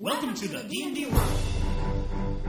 [0.00, 2.40] Welcome to the D&D world.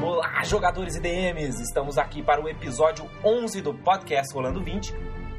[0.00, 1.60] Olá, jogadores e DMs!
[1.60, 4.94] Estamos aqui para o episódio 11 do podcast Rolando 20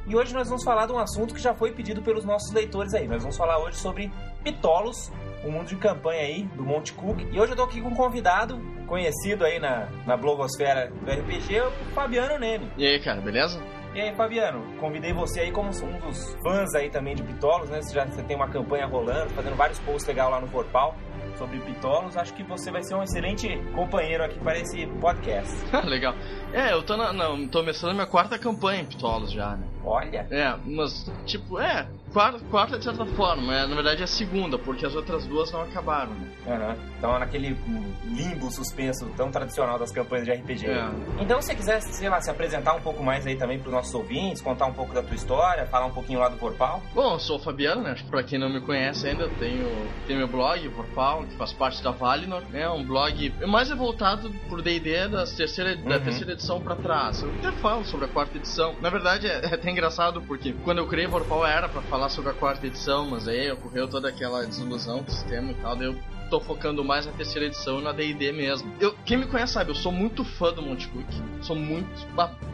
[0.06, 2.94] e hoje nós vamos falar de um assunto que já foi pedido pelos nossos leitores
[2.94, 3.08] aí.
[3.08, 4.12] Nós vamos falar hoje sobre
[4.44, 5.10] Pitolos,
[5.46, 7.22] o mundo de campanha aí do Monte Cook.
[7.22, 11.62] E hoje eu tô aqui com um convidado conhecido aí na, na blogosfera do RPG,
[11.62, 12.70] o Fabiano Neme.
[12.78, 13.64] E aí, cara, beleza?
[13.96, 17.82] E aí, Fabiano, convidei você aí como um dos fãs aí também de Pitolos, né?
[17.82, 20.94] Você já você tem uma campanha rolando, fazendo vários posts legais lá no Porpal
[21.38, 22.18] sobre Pitolos.
[22.18, 25.56] Acho que você vai ser um excelente companheiro aqui para esse podcast.
[25.88, 26.14] Legal.
[26.52, 29.66] É, eu tô, na, na, tô começando a minha quarta campanha em Pitolos já, né?
[29.82, 34.08] Olha, É, mas, tipo, é, quarta, quarta de certa forma, é, na verdade é a
[34.08, 36.28] segunda, porque as outras duas não acabaram, né?
[36.48, 36.76] Aham.
[36.98, 37.58] Então, naquele
[38.06, 40.66] limbo suspenso tão tradicional das campanhas de RPG.
[40.68, 40.90] É.
[41.20, 43.74] Então, se você quiser, sei lá, se apresentar um pouco mais aí também para os
[43.74, 46.82] nossos ouvintes, contar um pouco da tua história, falar um pouquinho lá do Porpal.
[46.94, 47.96] Bom, eu sou o Fabiano, né?
[48.10, 49.68] Pra quem não me conhece ainda, eu tenho,
[50.08, 52.68] tenho meu blog, Porpal, que faz parte da Valinor, né?
[52.70, 56.04] Um blog mais é voltado pro D&D da terceira, da Uhum.
[56.04, 57.22] terceira edição pra trás.
[57.22, 58.74] Eu até falo sobre a quarta edição.
[58.82, 62.32] Na verdade, é, é até engraçado, porque quando eu criei Porpal era pra falar sobre
[62.32, 65.88] a quarta edição, mas aí ocorreu toda aquela desilusão com o sistema e tal, daí
[65.88, 65.96] eu
[66.30, 68.74] tô focando mais na terceira edição e na D&D mesmo.
[68.80, 71.06] Eu, quem me conhece sabe, eu sou muito fã do Monte Cook.
[71.42, 71.88] Sou muito...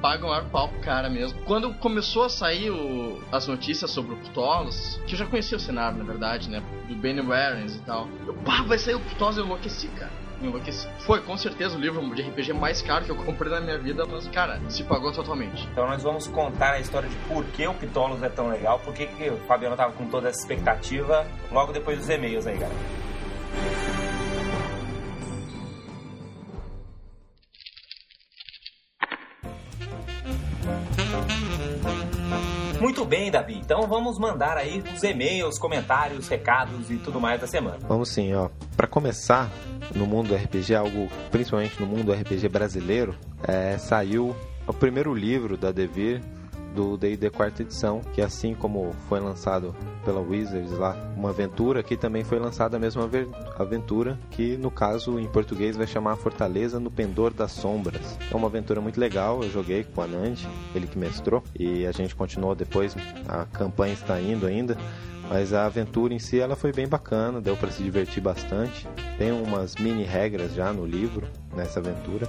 [0.02, 1.39] Pago o maior pau pro cara mesmo.
[1.45, 5.59] Quando começou a sair o- as notícias sobre o Ptolos, que eu já conhecia o
[5.59, 6.61] cenário, na verdade, né?
[6.89, 8.09] Do Benny Warrens e tal.
[8.27, 10.11] Eu, pá, vai sair o Ptolos, eu enlouqueci, cara.
[10.42, 10.88] Enlouqueci.
[11.00, 14.06] Foi, com certeza, o livro de RPG mais caro que eu comprei na minha vida,
[14.06, 15.67] mas, cara, se pagou totalmente.
[15.72, 18.94] Então, nós vamos contar a história de por que o Pitolos é tão legal, por
[18.94, 24.02] que, que o Fabiano tava com toda essa expectativa logo depois dos e-mails aí, galera.
[32.81, 33.58] Muito bem, Davi.
[33.58, 37.78] Então vamos mandar aí os e-mails, comentários, recados e tudo mais da semana.
[37.88, 38.50] Vamos sim, ó.
[38.75, 39.52] Para começar,
[39.95, 43.16] no mundo RPG, algo principalmente no mundo RPG brasileiro,
[43.47, 44.35] é, saiu
[44.68, 46.22] o primeiro livro da Devir
[46.75, 49.75] do D&D quarta edição, que assim como foi lançado
[50.06, 53.09] pela Wizards lá, uma aventura que também foi lançada a mesma
[53.57, 58.18] aventura, que no caso em português vai chamar Fortaleza no Pendor das Sombras.
[58.31, 60.38] É uma aventura muito legal, eu joguei com o Anand,
[60.73, 62.96] ele que mestrou, e a gente continuou depois,
[63.28, 64.78] a campanha está indo ainda,
[65.31, 68.86] mas a aventura em si ela foi bem bacana, deu para se divertir bastante.
[69.18, 71.25] Tem umas mini regras já no livro
[71.56, 72.28] nessa aventura.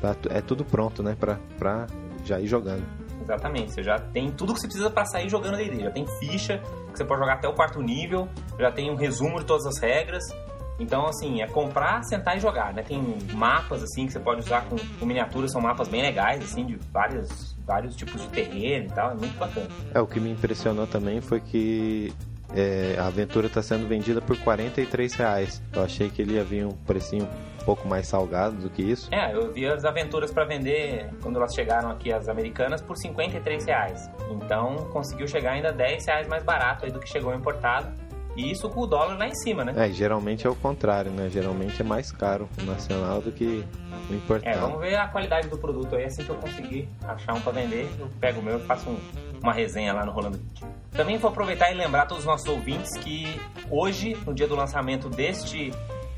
[0.00, 1.88] Tá é tudo pronto, né, pra, pra
[2.24, 2.84] já ir jogando.
[3.20, 5.82] Exatamente, você já tem tudo que você precisa para sair jogando D&D.
[5.82, 6.62] Já tem ficha,
[6.92, 9.78] que você pode jogar até o quarto nível, já tem um resumo de todas as
[9.80, 10.22] regras.
[10.78, 12.84] Então, assim, é comprar, sentar e jogar, né?
[12.84, 16.64] Tem mapas, assim, que você pode usar com, com miniaturas, são mapas bem legais, assim,
[16.64, 19.66] de vários, vários tipos de terreno e tal, é muito bacana.
[19.92, 22.12] É, o que me impressionou também foi que
[22.54, 25.62] é, a aventura está sendo vendida por 43 reais.
[25.72, 27.28] Eu achei que ele ia vir um precinho
[27.60, 29.12] um pouco mais salgado do que isso.
[29.12, 33.64] É, eu vi as aventuras para vender, quando elas chegaram aqui, as americanas, por 53
[33.64, 34.10] reais.
[34.30, 37.92] Então, conseguiu chegar ainda 10 reais mais barato aí do que chegou importado.
[38.36, 39.72] E isso com o dólar lá em cima, né?
[39.76, 41.28] É, geralmente é o contrário, né?
[41.30, 43.64] Geralmente é mais caro o nacional do que
[44.10, 44.56] o importado.
[44.56, 46.04] É, vamos ver a qualidade do produto aí.
[46.04, 48.98] Assim que eu conseguir achar um pra vender, eu pego o meu e faço um-
[49.42, 50.64] uma resenha lá no Rolando 20.
[50.92, 53.40] Também vou aproveitar e lembrar todos os nossos ouvintes que
[53.70, 55.70] hoje, no dia do lançamento deste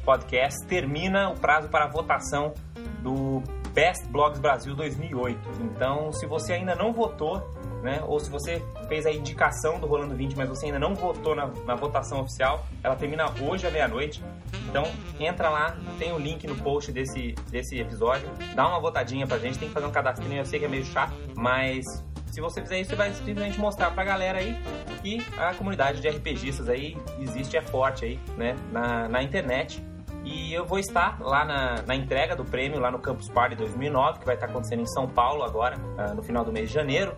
[0.05, 2.55] podcast, termina o prazo para a votação
[3.03, 5.39] do Best Blogs Brasil 2008.
[5.61, 7.43] Então, se você ainda não votou,
[7.83, 11.35] né, ou se você fez a indicação do Rolando 20, mas você ainda não votou
[11.35, 14.23] na, na votação oficial, ela termina hoje à meia-noite.
[14.69, 14.85] Então,
[15.19, 19.59] entra lá, tem o link no post desse, desse episódio, dá uma votadinha pra gente,
[19.59, 21.85] tem que fazer um cadastrinho, eu sei que é meio chato, mas
[22.37, 24.55] se você fizer isso, você vai simplesmente mostrar pra galera aí
[25.01, 29.83] que a comunidade de RPGistas aí existe, é forte aí, né, na, na internet.
[30.23, 34.19] E eu vou estar lá na, na entrega do prêmio, lá no Campus Party 2009,
[34.19, 37.15] que vai estar acontecendo em São Paulo agora, ah, no final do mês de janeiro.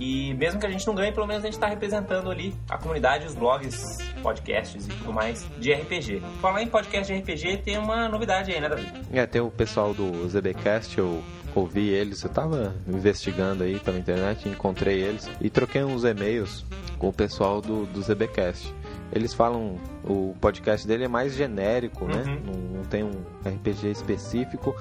[0.00, 2.78] E mesmo que a gente não ganhe, pelo menos a gente está representando ali a
[2.78, 6.22] comunidade, os blogs, podcasts e tudo mais de RPG.
[6.40, 8.90] Falar em podcast de RPG, tem uma novidade aí, né, Davi?
[9.12, 11.22] É, tem o pessoal do ZBcast, eu
[11.54, 16.64] ouvi eles, eu tava investigando aí pela internet, encontrei eles e troquei uns e-mails
[16.98, 18.74] com o pessoal do, do ZBcast.
[19.12, 22.22] Eles falam, o podcast dele é mais genérico, né?
[22.26, 22.40] Uhum.
[22.46, 23.10] Não, não tem um
[23.44, 24.74] RPG específico.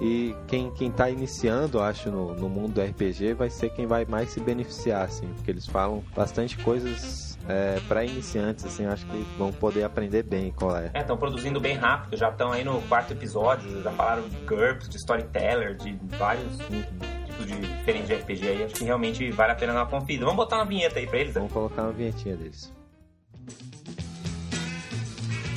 [0.00, 4.04] E quem, quem tá iniciando, acho, no, no mundo do RPG vai ser quem vai
[4.04, 9.26] mais se beneficiar, assim, porque eles falam bastante coisas é, para iniciantes, assim, acho que
[9.38, 10.90] vão poder aprender bem qual é.
[10.94, 14.88] É, estão produzindo bem rápido, já estão aí no quarto episódio, já falaram de GURPS,
[14.88, 16.58] de Storyteller, de vários.
[16.58, 18.64] tipos de diferentes de RPG aí.
[18.64, 20.24] Acho que realmente vale a pena dar uma conferida.
[20.24, 21.34] Vamos botar uma vinheta aí pra eles?
[21.34, 21.40] Né?
[21.40, 22.72] Vamos colocar uma vinhetinha deles.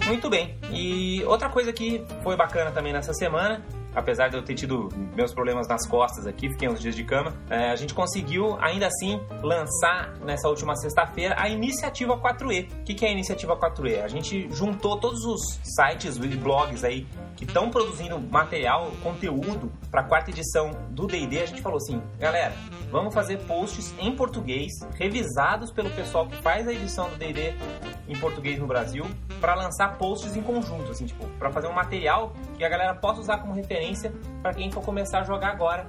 [0.08, 0.56] Muito bem.
[0.72, 3.62] E outra coisa que foi bacana também nessa semana,
[3.96, 7.34] apesar de eu ter tido meus problemas nas costas aqui, fiquei uns dias de cama,
[7.50, 12.72] é, a gente conseguiu ainda assim lançar nessa última sexta-feira a iniciativa 4E.
[12.72, 14.04] O que, que é a iniciativa 4E?
[14.04, 20.02] A gente juntou todos os sites e blogs aí que estão produzindo material, conteúdo para
[20.02, 21.42] a quarta edição do D&D.
[21.42, 22.54] A gente falou assim, galera,
[22.92, 27.56] vamos fazer posts em português, revisados pelo pessoal que faz a edição do D&D
[28.08, 29.06] em português no Brasil,
[29.40, 33.22] para lançar posts em conjunto, assim, tipo, para fazer um material que a galera possa
[33.22, 34.14] usar como referência
[34.44, 35.88] para quem for começar a jogar agora,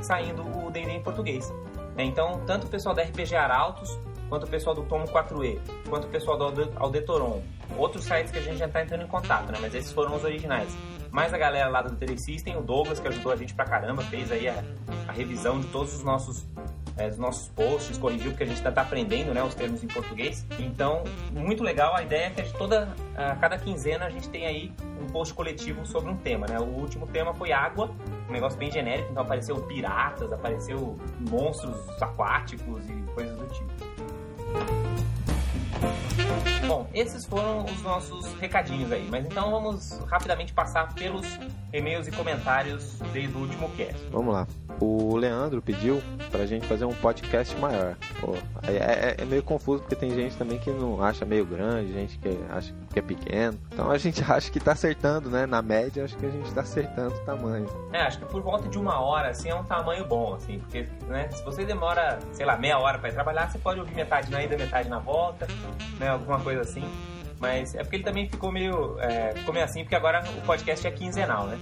[0.00, 1.50] saindo o D&D em português.
[1.94, 2.02] né?
[2.04, 3.98] Então, tanto o pessoal da RPG Arautos,
[4.30, 7.42] quanto o pessoal do Tomo 4E, quanto o pessoal do Alde- Aldetoron,
[7.76, 9.58] outros sites que a gente já está entrando em contato, né?
[9.60, 10.74] Mas esses foram os originais.
[11.10, 14.02] Mais a galera lá do Terry System, o Douglas, que ajudou a gente pra caramba,
[14.04, 14.64] fez aí a,
[15.06, 16.46] a revisão de todos os nossos
[16.96, 20.46] é, dos nossos posts, corrigiu porque a gente está aprendendo né, os termos em português.
[20.58, 21.02] Então,
[21.32, 21.94] muito legal.
[21.94, 25.84] A ideia é que toda, a cada quinzena a gente tem aí um post coletivo
[25.86, 26.46] sobre um tema.
[26.46, 26.58] Né?
[26.58, 27.90] O último tema foi água,
[28.28, 30.96] um negócio bem genérico, então apareceu piratas, apareceu
[31.30, 33.72] monstros aquáticos e coisas do tipo.
[36.66, 41.26] Bom, esses foram os nossos recadinhos aí, mas então vamos rapidamente passar pelos
[41.72, 44.00] e-mails e comentários desde o último cast.
[44.10, 44.46] Vamos lá.
[44.80, 47.96] O Leandro pediu pra gente fazer um podcast maior.
[48.20, 48.34] Pô,
[48.66, 52.18] é, é- é meio confuso porque tem gente também que não acha meio grande, gente
[52.18, 53.58] que acha que é pequeno.
[53.72, 55.46] Então a gente acha que tá acertando, né?
[55.46, 57.66] Na média, acho que a gente tá acertando o tamanho.
[57.92, 60.88] É, acho que por volta de uma hora, assim, é um tamanho bom, assim, porque,
[61.06, 64.30] né, se você demora, sei lá, meia hora pra ir trabalhar, você pode ouvir metade
[64.30, 65.46] na ida, metade na volta,
[66.00, 66.84] né, alguma coisa assim.
[67.40, 70.86] Mas é porque ele também ficou meio, é, ficou meio assim, porque agora o podcast
[70.86, 71.58] é quinzenal, né?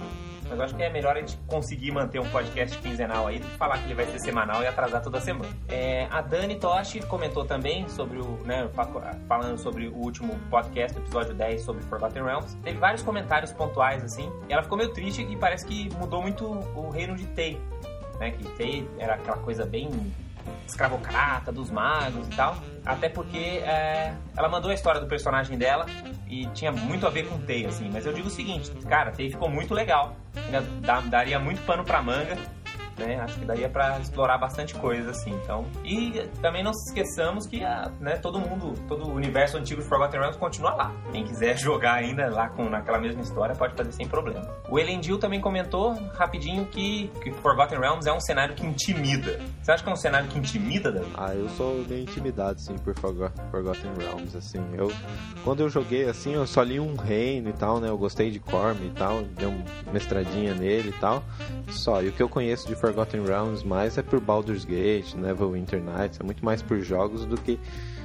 [0.49, 3.47] Mas eu acho que é melhor a gente conseguir manter um podcast quinzenal aí do
[3.47, 5.49] que falar que ele vai ser semanal e atrasar toda semana.
[5.67, 8.87] É, a Dani Toshi comentou também sobre o, né, fa-
[9.27, 12.55] falando sobre o último podcast, episódio 10 sobre Forgotten Realms.
[12.57, 16.45] Teve vários comentários pontuais assim, e ela ficou meio triste e parece que mudou muito
[16.45, 17.59] o reino de Tei,
[18.19, 18.31] né?
[18.31, 19.89] Que Tei era aquela coisa bem
[20.67, 22.57] escravocrata dos magos e tal.
[22.85, 25.85] Até porque é, ela mandou a história do personagem dela
[26.27, 27.89] e tinha muito a ver com Tei, assim.
[27.91, 30.15] Mas eu digo o seguinte, cara, Tei ficou muito legal.
[30.81, 32.37] Dá- daria muito pano pra manga.
[32.97, 33.19] Né?
[33.19, 35.65] Acho que daria pra explorar bastante coisa assim, então.
[35.83, 39.87] E também não se esqueçamos que ah, né, todo mundo, todo o universo antigo de
[39.87, 40.91] Forgotten Realms continua lá.
[41.11, 44.47] Quem quiser jogar ainda lá com naquela mesma história pode fazer sem problema.
[44.69, 49.39] O Elendil também comentou rapidinho que, que Forgotten Realms é um cenário que intimida.
[49.61, 51.11] Você acha que é um cenário que intimida, Davi?
[51.17, 54.63] Ah, eu sou meio intimidado, assim, por Forgo- Forgotten Realms, assim.
[54.73, 54.91] Eu,
[55.43, 57.89] quando eu joguei, assim, eu só li um reino e tal, né?
[57.89, 61.23] Eu gostei de Corm e tal, dei uma mestradinha nele e tal.
[61.69, 65.81] Só, e o que eu conheço de Forgotten Realms mais é por Baldur's Gate, Neverwinter
[65.81, 67.57] Nights, é muito mais por jogos do que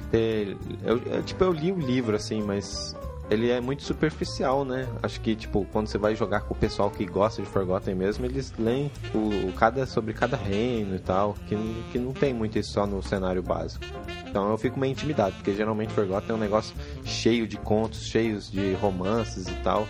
[0.09, 0.55] ter...
[0.81, 2.95] Eu, eu- tipo, eu li o livro, assim, mas...
[3.29, 4.87] Ele é muito superficial, né?
[5.03, 8.25] Acho que, tipo, quando você vai jogar com o pessoal que gosta de Forgotten mesmo,
[8.25, 12.33] eles leem o, o cada, sobre cada reino e tal, que, não- que não tem
[12.33, 13.85] muito isso só no cenário básico.
[14.27, 18.49] Então eu fico meio intimidado, porque geralmente Forgotten é um negócio cheio de contos, cheios
[18.51, 19.87] de romances e tal.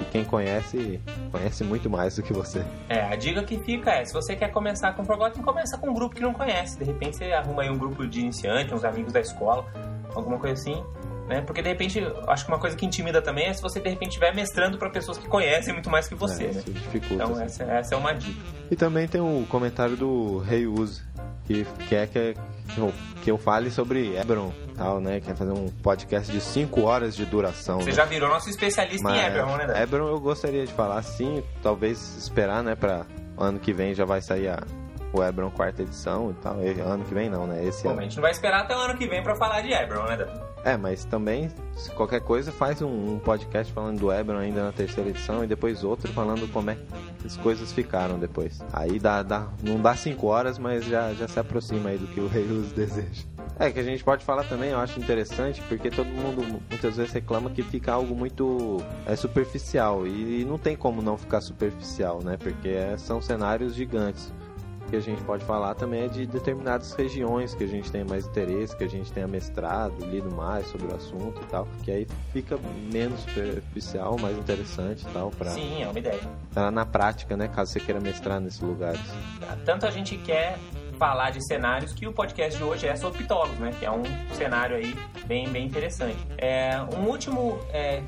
[0.00, 1.00] E quem conhece,
[1.32, 2.64] conhece muito mais do que você.
[2.88, 5.94] É, a dica que fica é, se você quer começar com Forgotten, começa com um
[5.94, 6.78] grupo que não conhece.
[6.78, 9.66] De repente você arruma aí um grupo de iniciante, uns amigos da escola,
[10.14, 10.82] alguma coisa assim.
[11.28, 11.42] Né?
[11.42, 13.90] Porque de repente, eu acho que uma coisa que intimida também é se você de
[13.90, 16.52] repente estiver mestrando para pessoas que conhecem muito mais que você, É, né?
[16.52, 17.14] Isso dificulta.
[17.14, 17.42] Então assim.
[17.42, 18.40] essa, essa é uma dica.
[18.70, 21.02] E também tem o comentário do Rei Uzi,
[21.46, 22.34] que quer que,
[22.74, 25.20] que, eu, que eu fale sobre Ebron e tal, né?
[25.20, 27.78] Quer fazer um podcast de 5 horas de duração.
[27.80, 27.96] Você né?
[27.96, 29.82] já virou nosso especialista em Eberron, né?
[29.82, 33.04] Ebron eu gostaria de falar sim, talvez esperar, né, pra
[33.36, 34.62] ano que vem já vai sair a,
[35.12, 36.62] o Ebron quarta edição e tal.
[36.62, 37.62] E ano que vem não, né?
[37.66, 38.00] Esse Bom, ano.
[38.00, 40.16] a gente não vai esperar até o ano que vem para falar de Eberron, né,
[40.16, 40.47] Davi?
[40.68, 44.70] É, mas também, se qualquer coisa, faz um, um podcast falando do Ebron ainda na
[44.70, 48.60] terceira edição e depois outro falando como é que as coisas ficaram depois.
[48.70, 52.20] Aí dá, dá, não dá cinco horas, mas já, já se aproxima aí do que
[52.20, 53.24] o Rei Luz deseja.
[53.58, 57.12] É, que a gente pode falar também, eu acho interessante, porque todo mundo muitas vezes
[57.14, 60.06] reclama que fica algo muito é, superficial.
[60.06, 62.36] E, não tem como não ficar superficial, né?
[62.36, 64.30] Porque é- são cenários gigantes.
[64.88, 68.26] Que a gente pode falar também é de determinadas regiões que a gente tem mais
[68.26, 72.06] interesse, que a gente tenha mestrado, lido mais sobre o assunto e tal, que aí
[72.32, 72.58] fica
[72.92, 76.20] menos superficial, mais interessante e tal, pra, Sim, é uma ideia.
[76.52, 79.00] pra na prática, né, caso você queira mestrar nesses lugares.
[79.64, 80.58] Tanto a gente quer
[80.98, 83.72] falar de cenários que o podcast de hoje é sobre Pitolos, né?
[83.78, 84.02] Que é um
[84.32, 84.94] cenário aí
[85.26, 86.18] bem, bem interessante.
[86.36, 88.02] É, um último é,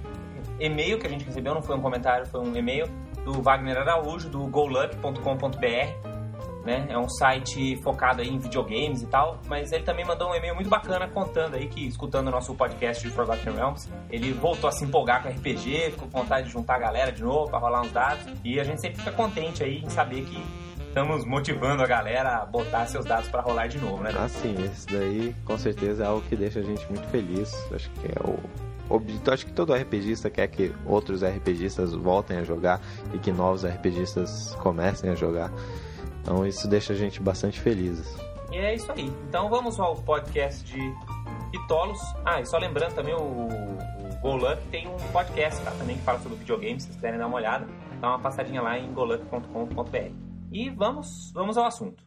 [0.58, 2.86] e-mail que a gente recebeu, não foi um comentário, foi um e-mail
[3.24, 6.19] do Wagner Araújo, do goluck.com.br.
[6.64, 6.86] Né?
[6.90, 10.68] É um site focado em videogames e tal, mas ele também mandou um e-mail muito
[10.68, 14.84] bacana contando aí que, escutando o nosso podcast de Forgotten Realms, ele voltou a se
[14.84, 17.92] empolgar com RPG, ficou com vontade de juntar a galera de novo para rolar uns
[17.92, 20.42] dados, e a gente sempre fica contente aí em saber que
[20.90, 24.12] estamos motivando a galera a botar seus dados para rolar de novo, né?
[24.14, 27.54] Ah, sim, esse daí com certeza é algo que deixa a gente muito feliz.
[27.72, 28.38] Acho que é o
[28.92, 29.30] objetivo.
[29.30, 32.80] Acho que todo RPGista quer que outros RPGistas voltem a jogar
[33.14, 35.50] e que novos RPGistas comecem a jogar.
[36.20, 38.16] Então isso deixa a gente bastante felizes.
[38.50, 39.06] E é isso aí.
[39.28, 40.94] Então vamos ao podcast de
[41.50, 42.00] Pitolos.
[42.24, 46.18] Ah, e só lembrando também, o, o Golunk tem um podcast tá, também que fala
[46.20, 47.66] sobre videogames, se vocês quiserem dar uma olhada,
[48.00, 50.12] dá uma passadinha lá em golunk.com.br.
[50.52, 52.02] E vamos, vamos ao assunto.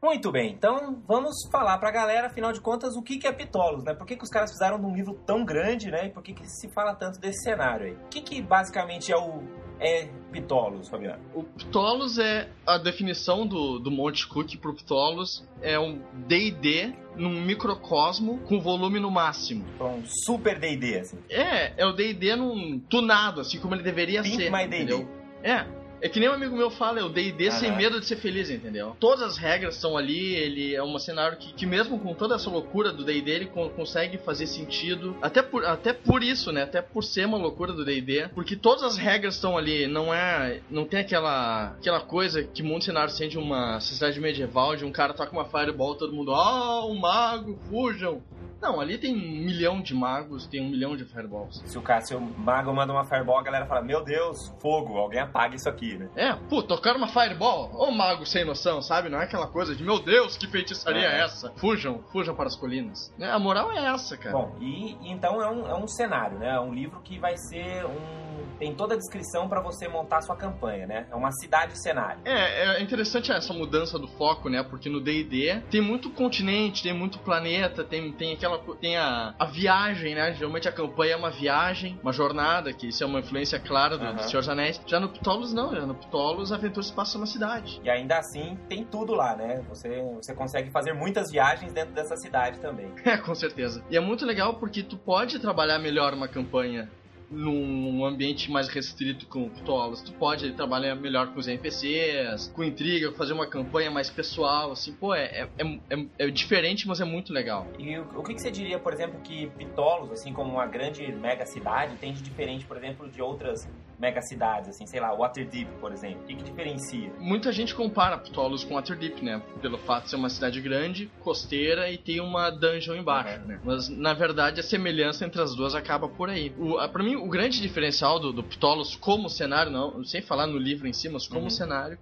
[0.00, 3.82] Muito bem, então vamos falar pra galera, afinal de contas, o que que é Pitolos,
[3.82, 3.94] né?
[3.94, 6.06] Por que, que os caras fizeram um livro tão grande, né?
[6.06, 7.92] E por que, que se fala tanto desse cenário aí?
[7.94, 9.42] O que, que basicamente é o
[9.80, 11.22] é Pitolos, Fabiano?
[11.34, 15.44] O Ptolos é a definição do, do Monte Cook pro Ptolos.
[15.62, 19.64] É um D&D num microcosmo com volume no máximo.
[19.74, 21.18] Então, um super D&D, assim.
[21.28, 24.50] É, é o D&D num tunado, assim como ele deveria Pimp ser.
[24.50, 25.08] my entendeu?
[25.42, 25.64] É.
[26.00, 28.50] É que nem um amigo meu fala, é o D&D sem medo de ser feliz,
[28.50, 28.96] entendeu?
[29.00, 32.48] Todas as regras estão ali, ele é um cenário que, que mesmo com toda essa
[32.48, 35.16] loucura do D&D, ele con- consegue fazer sentido.
[35.20, 36.62] Até por, até por isso, né?
[36.62, 38.28] Até por ser uma loucura do D&D.
[38.34, 40.60] Porque todas as regras estão ali, não é...
[40.70, 44.92] Não tem aquela, aquela coisa que muitos cenários têm de uma sociedade medieval, de um
[44.92, 48.22] cara toca uma fireball todo mundo, ah, um mago, fujam.
[48.60, 51.62] Não, ali tem um milhão de magos, tem um milhão de fireballs.
[51.64, 54.96] Se o cara, se o mago manda uma fireball, a galera fala, meu Deus, fogo,
[54.98, 56.08] alguém apaga isso aqui, né?
[56.16, 57.70] É, pô, tocaram uma fireball?
[57.74, 59.08] Ô mago sem noção, sabe?
[59.08, 61.24] Não é aquela coisa de, meu Deus, que feitiçaria é É.
[61.24, 61.52] essa?
[61.56, 63.12] Fujam, fujam para as colinas.
[63.16, 64.36] Né, A moral é essa, cara.
[64.36, 66.54] Bom, e, então é um, é um cenário, né?
[66.56, 68.28] É um livro que vai ser um...
[68.58, 71.06] Tem toda a descrição pra você montar a sua campanha, né?
[71.10, 72.20] É uma cidade-cenário.
[72.24, 74.64] É, é interessante essa mudança do foco, né?
[74.64, 79.34] Porque no D&D tem muito continente, tem muito planeta, tem, tem aquela co- tem a,
[79.38, 80.32] a viagem, né?
[80.32, 84.04] Geralmente a campanha é uma viagem, uma jornada, que isso é uma influência clara do,
[84.04, 84.18] do Aham.
[84.20, 84.80] Senhor dos Anéis.
[84.86, 87.80] Já no Ptolos não, já no Ptolos a aventura se passa na cidade.
[87.84, 89.62] E ainda assim, tem tudo lá, né?
[89.68, 92.90] Você, você consegue fazer muitas viagens dentro dessa cidade também.
[93.04, 93.84] É, com certeza.
[93.90, 96.88] E é muito legal porque tu pode trabalhar melhor uma campanha
[97.30, 100.02] num ambiente mais restrito com o Ptolos.
[100.02, 104.92] Tu pode trabalhar melhor com os NPCs, com intriga, fazer uma campanha mais pessoal, assim,
[104.92, 107.66] pô, é, é, é, é diferente, mas é muito legal.
[107.78, 111.10] E o, o que, que você diria, por exemplo, que Pitolos, assim como uma grande
[111.12, 115.68] mega cidade, tem de diferente, por exemplo, de outras mega cidades, assim, sei lá, Waterdeep,
[115.80, 116.22] por exemplo?
[116.22, 117.12] O que, que diferencia?
[117.18, 119.42] Muita gente compara Ptolos com Waterdeep, né?
[119.60, 123.46] Pelo fato de ser uma cidade grande, costeira e ter uma dungeon embaixo, Uhum.
[123.46, 123.60] né?
[123.64, 126.52] Mas, na verdade, a semelhança entre as duas acaba por aí.
[126.58, 130.46] O, a, pra mim, o grande diferencial do, do Ptolos como cenário, não, sem falar
[130.46, 131.50] no livro em si, mas como Uhum.
[131.50, 131.98] cenário,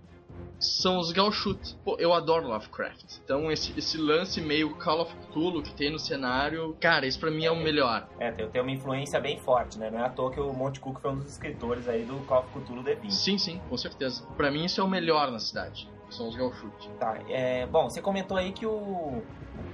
[0.59, 1.77] são os Gauchut.
[1.85, 3.19] Pô, eu adoro Lovecraft.
[3.25, 7.31] Então, esse, esse lance meio Call of Cthulhu que tem no cenário, cara, isso pra
[7.31, 8.09] mim é o melhor.
[8.19, 9.91] É, tem, tem uma influência bem forte, né?
[9.91, 12.41] Não é à toa que o Monte Cook foi um dos escritores aí do Call
[12.41, 13.11] of Cthulhu D20.
[13.11, 14.25] Sim, sim, com certeza.
[14.37, 15.89] Pra mim, isso é o melhor na cidade.
[16.11, 16.89] São os Gauchut.
[17.01, 19.23] Tá, é, bom, você comentou aí que o, o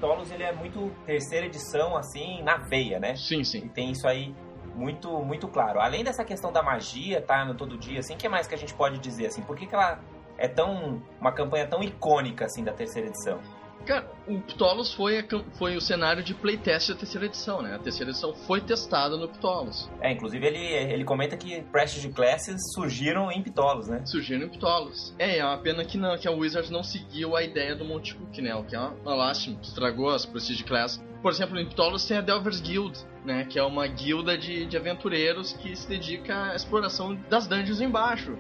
[0.01, 3.15] Tolos, ele é muito terceira edição, assim, na veia, né?
[3.17, 3.69] Sim, E sim.
[3.69, 4.35] tem isso aí
[4.75, 5.79] muito muito claro.
[5.81, 8.59] Além dessa questão da magia, tá, no todo dia, assim, o que mais que a
[8.59, 9.43] gente pode dizer, assim?
[9.43, 10.01] Por que, que ela
[10.39, 11.03] é tão...
[11.21, 13.41] uma campanha tão icônica, assim, da terceira edição?
[13.85, 15.25] Cara, o Ptolos foi, a
[15.59, 17.75] foi o cenário de playtest da terceira edição, né?
[17.75, 19.91] A terceira edição foi testada no Ptolos.
[20.01, 24.03] É, inclusive ele, ele comenta que Prestige Classes surgiram em Pitolos, né?
[24.07, 25.13] Surgiram em Ptolos.
[25.19, 28.15] É, é uma pena que, não, que a Wizards não seguiu a ideia do Monte
[28.15, 28.55] Cook, né?
[28.55, 29.59] O que é uma, uma lástima.
[29.61, 31.03] Estragou as Prestige Class.
[31.21, 33.45] Por exemplo, em Ptolos tem a Delvers Guild, né?
[33.45, 38.37] Que é uma guilda de, de aventureiros que se dedica à exploração das dungeons embaixo.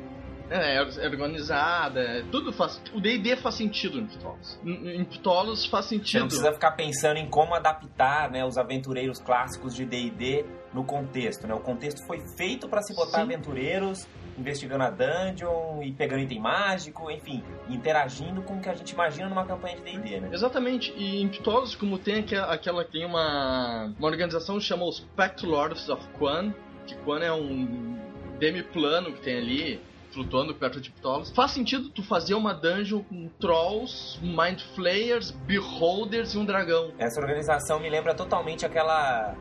[0.52, 2.80] É, é organizada, é- tudo faz.
[2.92, 4.58] O DD faz sentido em Ptolos.
[4.64, 6.20] Em, Ptolos faz Você sentido.
[6.20, 10.44] não precisa ficar pensando em como adaptar né, os aventureiros clássicos de D&D
[10.74, 11.54] no contexto, né?
[11.54, 13.22] O contexto foi feito para se botar Sim.
[13.22, 14.06] aventureiros
[14.38, 19.28] investigando a dungeon e pegando item mágico, enfim, interagindo com o que a gente imagina
[19.28, 20.28] numa campanha de D&D, né?
[20.32, 25.00] Exatamente, e em Ptolos, como tem aquela, aquela tem uma, uma organização que chama os
[25.16, 26.54] Pact Lords of Quan,
[26.86, 27.98] que Quan é um
[28.38, 29.80] demiplano que tem ali,
[30.12, 31.30] flutuando perto de Ptolos.
[31.30, 36.92] Faz sentido tu fazer uma dungeon com trolls, mind flayers, beholders e um dragão.
[36.98, 39.34] Essa organização me lembra totalmente aquela.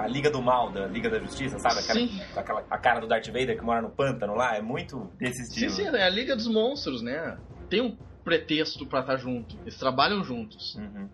[0.00, 1.80] A Liga do Mal, da Liga da Justiça, sabe?
[1.80, 2.20] Aquela, Sim.
[2.36, 4.56] aquela a cara do Darth Vader que mora no pântano lá.
[4.56, 5.70] É muito desse Sim, estilo.
[5.70, 7.36] sim, é a Liga dos Monstros, né?
[7.68, 9.56] Tem um pretexto pra estar junto.
[9.62, 10.76] Eles trabalham juntos.
[10.76, 11.08] Uhum.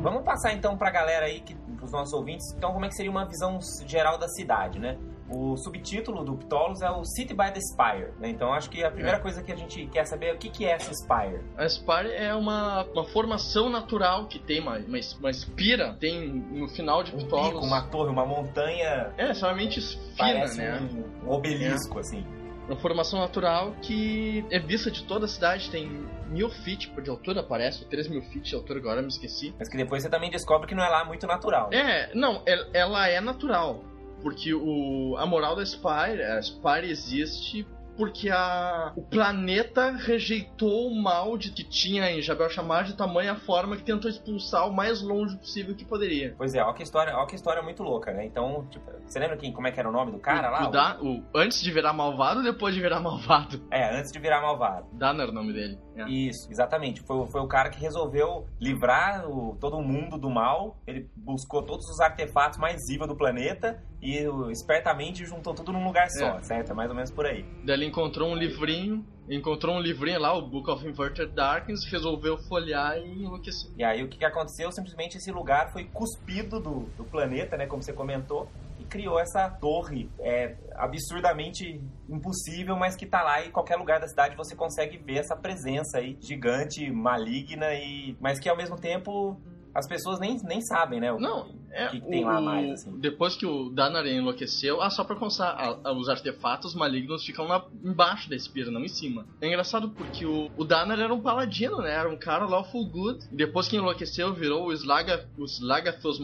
[0.00, 3.10] Vamos passar então pra galera aí, que, pros nossos ouvintes, então como é que seria
[3.10, 4.96] uma visão geral da cidade, né?
[5.32, 8.30] O subtítulo do Ptolos é o City by the Spire, né?
[8.30, 9.20] Então acho que a primeira É.
[9.20, 11.40] coisa que a gente quer saber é o que, que é essa Spire.
[11.56, 16.66] A Spire é uma, uma formação natural que tem uma, uma, uma espira, tem no
[16.68, 17.48] final de Um Ptolos.
[17.50, 20.80] pico, uma torre, uma montanha, É, fina, parece né?
[21.24, 22.26] um, um obelisco, assim.
[22.66, 27.42] Uma formação natural que é vista de toda a cidade, tem mil feet de altura,
[27.42, 29.54] parece, ou 3 mil feet de altura, agora me esqueci.
[29.58, 31.70] Mas que depois você também descobre que não é lá muito natural.
[31.72, 33.84] É, não, el- ela é natural.
[34.22, 41.02] Porque o, a moral da Spire, a Spire existe porque a, o planeta rejeitou o
[41.02, 45.02] mal de que tinha em Jabel Chamar de tamanha forma que tentou expulsar o mais
[45.02, 46.34] longe possível que poderia.
[46.38, 48.24] Pois é, ó que história, ó que história muito louca, né?
[48.24, 50.68] Então, tipo, você lembra quem, como é que era o nome do cara lá?
[50.68, 53.66] o, Da- o- antes de virar malvado ou depois de virar malvado?
[53.70, 54.86] É, antes de virar malvado.
[54.92, 55.78] Danner é o nome dele.
[56.06, 56.08] É.
[56.08, 57.00] Isso, exatamente.
[57.02, 60.76] Foi, o- foi o cara que resolveu livrar o- todo o mundo do mal.
[60.86, 65.84] Ele buscou todos os artefatos mais vivos do planeta e o- espertamente juntou tudo num
[65.84, 66.42] lugar só, É.
[66.42, 66.72] certo?
[66.72, 67.44] É mais ou menos por aí.
[67.64, 72.36] Daí ele encontrou um livrinho, encontrou um livrinho lá, o Book of Inverted Darkness, resolveu
[72.48, 73.70] folhear e enlouqueceu.
[73.76, 74.70] E aí o que que aconteceu?
[74.72, 77.66] Simplesmente esse lugar foi cuspido do, do planeta, né?
[77.66, 78.48] Como você comentou.
[78.90, 84.08] Criou essa torre é, absurdamente impossível, mas que tá lá e em qualquer lugar da
[84.08, 89.40] cidade você consegue ver essa presença aí gigante, maligna e mas que ao mesmo tempo
[89.72, 91.12] as pessoas nem, nem sabem, né?
[91.12, 92.98] O, Não, é que que tem lá o- mais, assim?
[92.98, 97.46] Depois que o Danaren enlouqueceu, ah, só pra constar, a- a- os artefatos malignos ficam
[97.46, 99.24] lá embaixo da Espira, não em cima.
[99.40, 101.92] É engraçado porque o, o Danar era um paladino, né?
[101.92, 103.20] Era um cara lawful good.
[103.30, 106.18] Depois que enlouqueceu, virou o Slaga, o Slagathos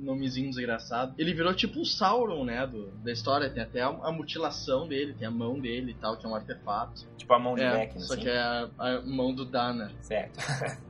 [0.00, 1.14] nomezinho desgraçado.
[1.18, 3.50] Ele virou tipo o Sauron, né, do, da história.
[3.50, 6.34] Tem até a, a mutilação dele, tem a mão dele e tal, que é um
[6.34, 7.06] artefato.
[7.16, 8.22] Tipo a mão de É, Vecna, só assim.
[8.22, 9.92] que é a, a mão do Danar.
[10.00, 10.38] Certo.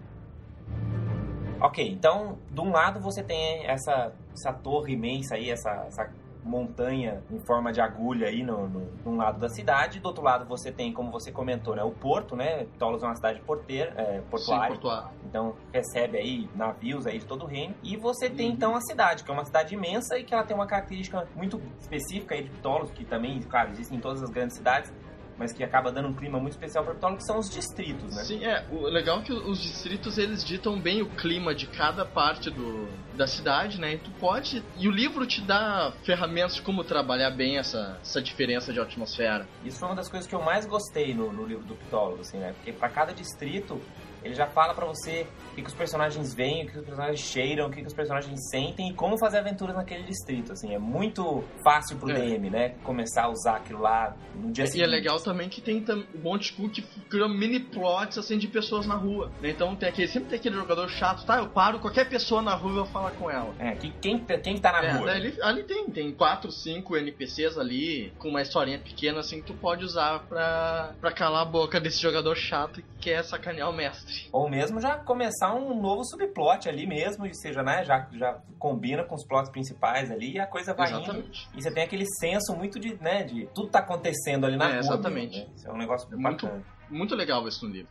[1.60, 6.12] ok, então, de um lado você tem essa, essa torre imensa aí, essa, essa
[6.44, 10.00] montanha em forma de agulha aí no, no, num lado da cidade.
[10.00, 12.66] Do outro lado você tem, como você comentou, né, o porto, né?
[12.78, 14.76] Tolos é uma cidade porteira, é, Sim, portuária.
[15.24, 17.74] Então recebe aí navios aí de todo o reino.
[17.82, 18.54] E você tem Uhum.
[18.54, 21.60] então a cidade, que é uma cidade imensa e que ela tem uma característica muito
[21.80, 24.92] específica aí de Ptolos, que também, claro, existem em todas as grandes cidades,
[25.40, 28.24] mas que acaba dando um clima muito especial para Ptolos, que são os distritos, né?
[28.24, 28.66] Sim, é.
[28.70, 32.86] O legal é que os distritos eles ditam bem o clima de cada parte do,
[33.16, 33.94] da cidade, né?
[33.94, 34.62] E tu pode.
[34.76, 39.48] E o livro te dá ferramentas de como trabalhar bem essa, essa diferença de atmosfera.
[39.64, 42.36] Isso foi uma das coisas que eu mais gostei no, no livro do Ptólogo, assim,
[42.36, 42.52] né?
[42.52, 43.80] Porque para cada distrito
[44.22, 46.84] ele já fala para você o que, que os personagens veem, o que, que os
[46.84, 50.74] personagens cheiram, o que, que os personagens sentem e como fazer aventuras naquele distrito, assim.
[50.74, 52.14] É muito fácil pro É.
[52.14, 52.68] DM, né?
[52.84, 54.84] Começar a usar aquilo lá no dia E seguinte.
[54.84, 58.46] é legal também que tem um monte de cool que cria mini plots assim de
[58.48, 59.30] pessoas na rua.
[59.40, 59.50] né?
[59.50, 61.38] Então tem aquele, sempre tem aquele jogador chato, tá?
[61.38, 63.54] Eu paro qualquer pessoa na rua e vou falar com ela.
[63.58, 65.10] É, que, quem, quem tá na É, rua?
[65.10, 69.54] ali, ali tem, tem quatro, cinco NPCs ali, com uma historinha pequena assim que tu
[69.54, 74.09] pode usar pra, pra calar a boca desse jogador chato que quer sacanear o mestre.
[74.32, 77.84] Ou mesmo já começar um novo subplot ali mesmo, ou seja, né?
[77.84, 81.00] Já, já combina com os plots principais ali e a coisa vai indo.
[81.02, 81.48] Exatamente.
[81.54, 84.68] E você tem aquele senso muito de, né, de tudo tá acontecendo ali na É,
[84.72, 84.78] rua.
[84.80, 85.38] exatamente.
[85.40, 85.46] né?
[85.56, 86.64] Isso é um negócio muito- bacana.
[86.88, 87.90] Muito legal isso no livro.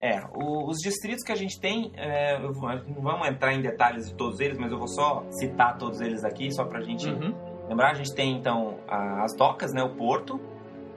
[0.00, 4.14] É, o- os distritos que a gente tem, é, não vamos entrar em detalhes de
[4.16, 7.32] todos eles, mas eu vou só citar todos eles aqui, só pra gente Uhum.
[7.72, 7.90] Lembrar.
[7.90, 10.40] A gente tem, então, as docas, né, o porto.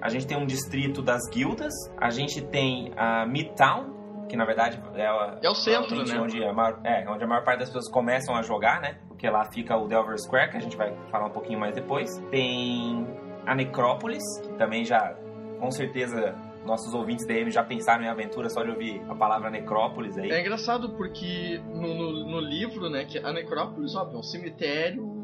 [0.02, 1.74] A gente tem um distrito das guildas.
[1.98, 6.20] A gente tem a Midtown, que na verdade é, a- É o centro, né?
[6.20, 8.98] Onde a, maior, é, onde a maior parte das pessoas começam a jogar, né?
[9.08, 12.20] Porque lá fica o Delver Square, que a gente vai falar um pouquinho mais depois.
[12.30, 13.08] Tem
[13.46, 15.16] a Necrópolis, que também já,
[15.60, 16.36] com certeza,
[16.66, 20.30] nossos ouvintes DM já pensaram em aventura só de ouvir a palavra Necrópolis aí.
[20.32, 25.15] É engraçado porque no, no, no livro, né, que a necrópolis, óbvio, é um cemitério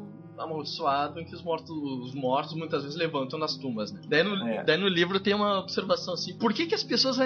[0.44, 4.02] amaldiçoado em que os mortos, os mortos muitas vezes levantam nas tumbas, né?
[4.08, 4.64] Daí no, É.
[4.64, 7.18] daí no livro tem uma observação assim, por que, que as pessoas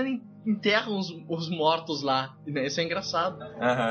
[0.45, 2.35] enterram os, os mortos lá?
[2.45, 3.39] Né, Isso é engraçado.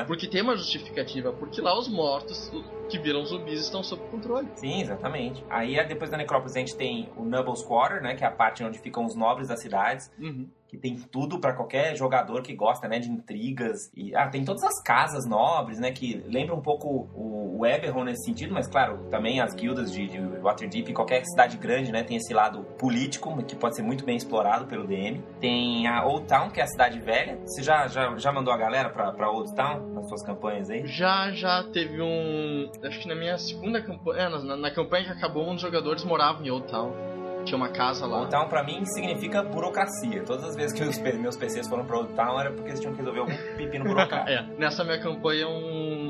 [0.05, 2.51] Porque tem uma justificativa, porque lá os mortos
[2.89, 4.47] que viram zumbis estão sob controle.
[4.55, 5.43] Sim, exatamente.
[5.49, 8.15] Aí depois da Necrópolis a gente tem o Nobles Quarter, né?
[8.15, 10.11] Que é a parte onde ficam os nobres das cidades.
[10.19, 10.47] Uhum.
[10.75, 13.91] Que tem tudo pra qualquer jogador que gosta, né, de intrigas.
[13.95, 18.03] E ah, tem todas as casas nobres, né, que lembra um pouco o, o Eberron
[18.03, 22.17] nesse sentido, mas claro, também as guildas de, de Waterdeep, qualquer cidade grande, né, tem
[22.17, 25.23] esse lado político que pode ser muito bem explorado pelo DM.
[25.39, 27.39] Tem a Old Town, que é a cidade velha.
[27.45, 30.85] Você já, já, já mandou a galera pra, pra Old Town nas suas campanhas aí?
[30.85, 32.69] Já, já teve um.
[32.83, 34.23] Acho que na minha segunda campanha.
[34.23, 37.14] É, na, na campanha que acabou, um dos jogadores morava em Old Town.
[37.45, 38.19] Tinha uma casa lá.
[38.19, 40.23] Old Town pra mim significa burocracia.
[40.23, 42.93] Todas as vezes que os meus PCs foram pra Old Town era porque eles tinham
[42.93, 44.25] que resolver algum pepino burocrático.
[44.35, 46.04] É, nessa minha campanha um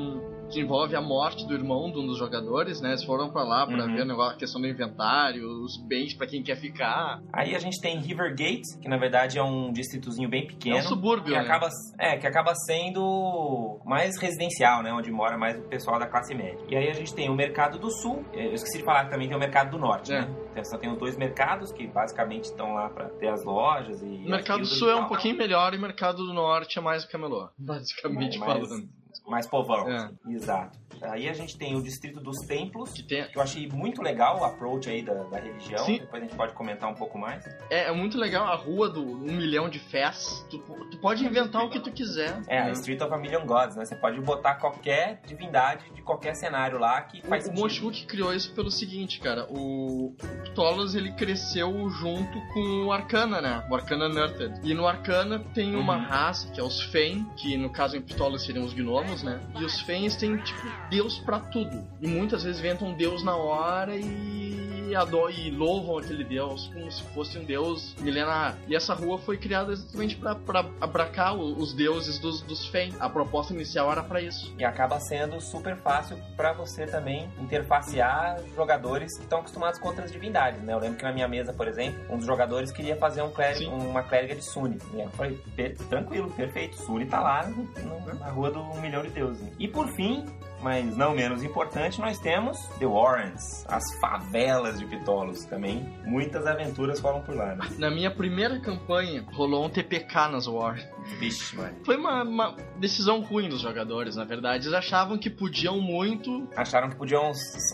[0.50, 2.90] que envolve a morte do irmão de um dos jogadores, né?
[2.90, 3.94] Eles foram pra lá pra Uhum.
[3.94, 7.20] ver o negócio, a questão do inventário, os bens pra quem quer ficar.
[7.32, 10.76] Aí a gente tem Rivergate, que na verdade é um distritozinho bem É pequeno.
[10.78, 11.44] um subúrbio, que né?
[11.44, 14.92] acaba, é, que acaba sendo mais residencial, né?
[14.92, 16.58] Onde mora mais o pessoal da classe média.
[16.68, 18.24] E aí a gente tem o Mercado do Sul.
[18.32, 20.20] é, Eu esqueci de falar que também tem o Mercado do Norte, É.
[20.22, 20.28] né?
[20.52, 24.06] Então só tem os dois mercados que basicamente estão lá pra ter as lojas e.
[24.06, 27.04] O Mercado do Sul é um pouquinho melhor e o Mercado do Norte é mais
[27.04, 27.48] o camelô.
[27.58, 28.88] Basicamente É, mais, falando.
[29.26, 29.88] Mais povão.
[29.90, 30.10] É.
[30.28, 30.78] Exato.
[31.02, 32.90] Aí a gente tem o Distrito dos Templos.
[32.92, 35.84] Que tem, Que eu achei muito legal o approach aí da, da religião.
[35.84, 35.98] Sim.
[35.98, 37.44] Depois a gente pode comentar um pouco mais.
[37.70, 40.46] é, é muito legal a rua do um milhão de fés.
[40.50, 42.40] Tu, tu pode inventar o que tu quiser.
[42.48, 42.72] É, a né?
[42.72, 43.84] Street of a Million Gods, né?
[43.84, 47.60] Você pode botar qualquer divindade de qualquer cenário lá que faz O sentido.
[47.62, 49.46] Moshuk criou isso pelo seguinte, cara.
[49.50, 53.66] O Ptolos ele cresceu junto com o Arcana, né?
[53.70, 54.60] O Arcana Nurted.
[54.62, 56.04] E no Arcana tem uma Uhum.
[56.04, 59.40] raça que é os Fen, que no caso em Ptolos seriam os gnomos, né?
[59.58, 61.86] E os Fens têm, tipo, Deus pra tudo.
[62.00, 67.02] E muitas vezes inventam Deus na hora e adoram e louvam aquele Deus como se
[67.14, 68.56] fosse um Deus milenar.
[68.68, 72.92] E essa rua foi criada exatamente pra abracar os deuses dos, dos Fen.
[73.00, 74.54] A proposta inicial era pra isso.
[74.58, 80.10] E acaba sendo super fácil pra você também interfacear jogadores que estão acostumados com outras
[80.12, 80.72] divindades, né?
[80.72, 83.70] Eu lembro que na minha mesa, por exemplo, um dos jogadores queria fazer um clérigo,
[83.74, 84.78] uma clériga de Suni.
[84.94, 86.76] E eu falei, "Per- tranquilo, perfeito.
[86.76, 89.46] Suni tá lá no- no- na rua do um milhão de deuses.
[89.58, 90.24] E por fim,
[90.62, 95.86] mas não menos importante, nós temos The Warrens, as favelas de Pitolos também.
[96.04, 97.66] Muitas aventuras rolam por lá, né?
[97.78, 100.78] Na minha primeira campanha, rolou um TPK nas War.
[101.18, 101.74] Vixe, mano.
[101.84, 104.64] Foi uma, uma decisão ruim dos jogadores, na verdade.
[104.64, 106.48] Eles achavam que podiam muito.
[106.56, 107.32] Acharam que podiam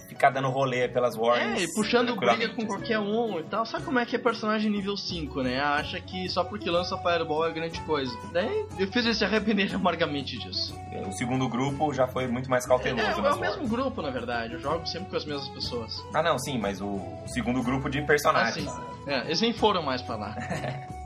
[0.08, 1.60] ficar dando rolê pelas Warrens.
[1.60, 3.66] É, e puxando briga com qualquer um e tal.
[3.66, 5.60] Sabe como é que é personagem nível 5, né?
[5.60, 8.16] Acha que só porque lança Fireball é grande coisa.
[8.32, 10.74] Daí eu fiz eles se arrependerem amargamente disso.
[11.08, 13.04] O segundo grupo já foi muito mais cauteloso.
[13.04, 14.54] É, é nas o mesmo grupo, na verdade.
[14.54, 16.04] Eu jogo sempre com as mesmas pessoas.
[16.14, 18.70] Ah, não, sim, mas o segundo grupo de Ah, personagens.
[18.70, 18.80] sim.
[19.06, 20.36] É, eles nem foram mais pra lá.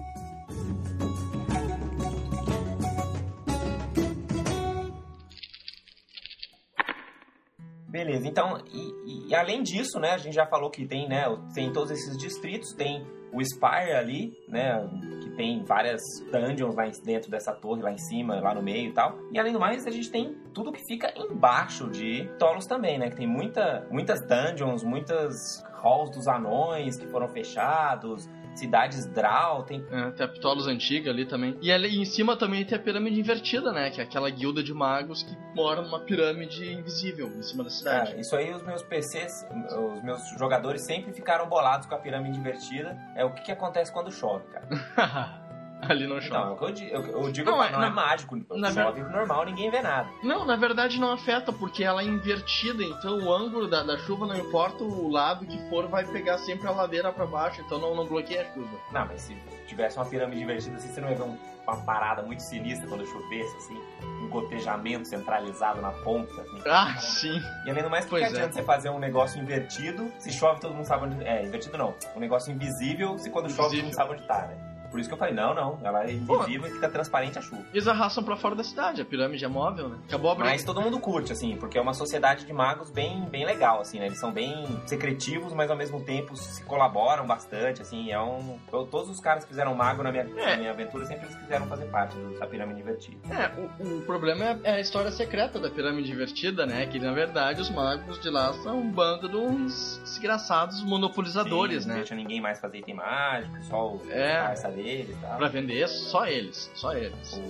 [7.96, 11.72] Beleza, então, e, e- além disso, né, a gente já falou que tem, né, tem
[11.72, 14.86] todos esses distritos, tem o Spire ali, né,
[15.22, 18.92] que tem várias dungeons lá dentro dessa torre, lá em cima, lá no meio e
[18.92, 19.16] tal.
[19.32, 23.08] E além do mais, a gente tem tudo que fica embaixo de Tolos também, né,
[23.08, 25.34] que tem muita, muitas dungeons, muitas
[25.82, 31.26] halls dos anões que foram fechados, cidades Drow, tem É, tem a Ptolos antiga ali
[31.26, 31.56] também.
[31.60, 33.90] E ali em cima também tem a pirâmide invertida, né?
[33.90, 38.10] Que é aquela guilda de magos que mora numa pirâmide invisível em cima da cidade.
[38.10, 39.46] Cara, isso aí os meus PCs,
[39.94, 42.96] os meus jogadores sempre ficaram bolados com a pirâmide invertida.
[43.14, 44.66] É o que, que acontece quando chove, cara.
[45.88, 46.84] ali não Então, chove.
[46.84, 48.36] é eu, eu, eu digo, Não, não, é- não é na- mágico.
[48.56, 50.08] na chove normal, ninguém vê nada.
[50.22, 54.26] Não, na verdade não afeta, porque ela é invertida, então o ângulo da, da chuva,
[54.26, 57.94] não importa o lado que for, vai pegar sempre a ladeira pra baixo, então não,
[57.94, 58.78] não bloqueia a chuva.
[58.92, 59.36] Não, mas se
[59.66, 63.04] tivesse uma pirâmide invertida assim, você não ia ver um- uma parada muito sinistra quando
[63.04, 63.76] chovesse, assim.
[64.22, 66.30] Um gotejamento centralizado na ponta.
[66.40, 66.62] assim.
[66.64, 67.42] Ah, sim.
[67.64, 68.36] E além do mais, por Pois que é.
[68.36, 71.24] adianta você fazer um negócio invertido se chove todo mundo sabe onde...
[71.24, 71.92] É, invertido não.
[72.14, 73.84] Um negócio invisível se quando chove todo Invisível.
[73.86, 74.75] mundo sabe onde tá, né?
[74.90, 75.78] Por isso que eu falei, não, não.
[75.82, 77.62] Ela é invisível e fica transparente a chuva.
[77.72, 79.98] Eles arrastam pra fora da cidade, a pirâmide é móvel, né?
[80.08, 80.50] Acabou a briga.
[80.50, 83.98] Mas todo mundo curte, assim, porque é uma sociedade de magos bem, bem legal, assim,
[83.98, 84.06] né?
[84.06, 88.58] Eles são bem secretivos, mas ao mesmo tempo se colaboram bastante, assim, é um...
[88.70, 90.50] to- Todos os caras que fizeram mago na minha, É.
[90.52, 93.16] na minha aventura sempre eles quiseram fazer parte da pirâmide invertida.
[93.34, 93.50] É,
[93.82, 96.86] o, o problema é, é a história secreta da pirâmide invertida, né?
[96.86, 101.88] Que na verdade os magos de lá são um bando de uns desgraçados monopolizadores, Sim,
[101.88, 102.00] Não né?
[102.02, 104.38] deixa ninguém mais fazer item mágico, só o É.
[104.82, 105.36] deles tal.
[105.38, 107.40] Pra vender só eles, só eles.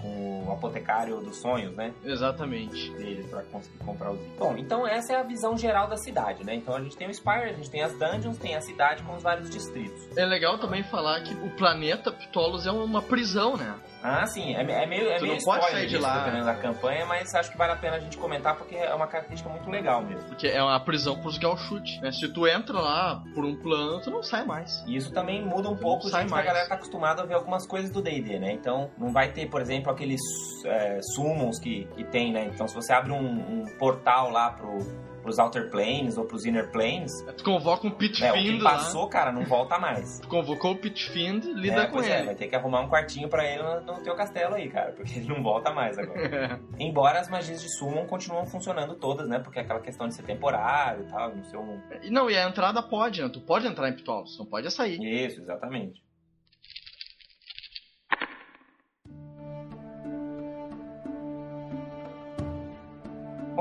[0.00, 1.92] Com o apotecário dos sonhos, né?
[2.04, 2.90] Exatamente.
[2.92, 4.38] deles pra conseguir comprar os itens.
[4.38, 6.54] Bom, então essa é a visão geral da cidade, né?
[6.54, 9.14] Então a gente tem o Spire, a gente tem as dungeons, tem a cidade com
[9.14, 10.16] os vários distritos.
[10.16, 13.74] É legal também falar que o planeta Ptolos é uma prisão, né?
[14.02, 16.18] Ah, sim, é, é meio, é Tu meio não pode spoiler sair de lá.
[16.18, 19.06] dependendo da campanha, mas acho que vale a pena a gente comentar porque é uma
[19.06, 20.24] característica muito legal mesmo.
[20.28, 22.10] Porque é uma prisão pros gauchutes, né?
[22.10, 24.82] Se tu entra lá por um plano, tu não sai mais.
[24.88, 26.44] E isso também muda um pouco Sai mais.
[26.44, 28.52] galera tá acostumada a ver algumas coisas do D&D, né?
[28.52, 30.20] Então, não vai ter, por exemplo, aqueles
[30.64, 32.50] é, summons que, que tem, né?
[32.52, 34.78] Então, se você abre um, um portal lá pro,
[35.22, 38.62] pros Outer Planes ou pros Inner Planes, Tu convoca um Pit é, o que Fiend
[38.62, 38.72] lá.
[38.72, 40.20] passou, cara, não volta mais.
[40.20, 42.26] Tu convocou o Pit Fiend, lida é, com pois é, ele.
[42.26, 45.28] vai ter que arrumar um quartinho pra ele no, teu castelo aí, cara, porque ele
[45.28, 46.60] não volta mais agora.
[46.78, 49.38] Embora as magias de Summon continuam funcionando todas, né?
[49.38, 51.62] Porque é aquela questão de ser temporário e tal, no seu...
[52.02, 53.28] E Não, e a entrada pode, né?
[53.28, 54.98] Tu pode entrar em Ptolos, não pode sair.
[55.02, 56.02] Isso, exatamente.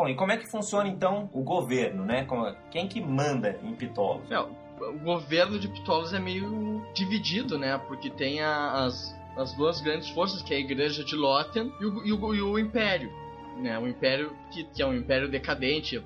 [0.02, 2.28] Bom, e como é que funciona então o governo, né?
[2.72, 4.32] Quem que manda em Pitolos?
[4.32, 7.80] É, o governo de Ptolos é meio dividido, né?
[7.88, 12.04] Porque tem as, as duas grandes forças, que é a Igreja de Lothian e o,
[12.04, 13.12] e o, e o Império.
[13.60, 13.78] Né?
[13.78, 16.04] O Império, que, que é um império decadente?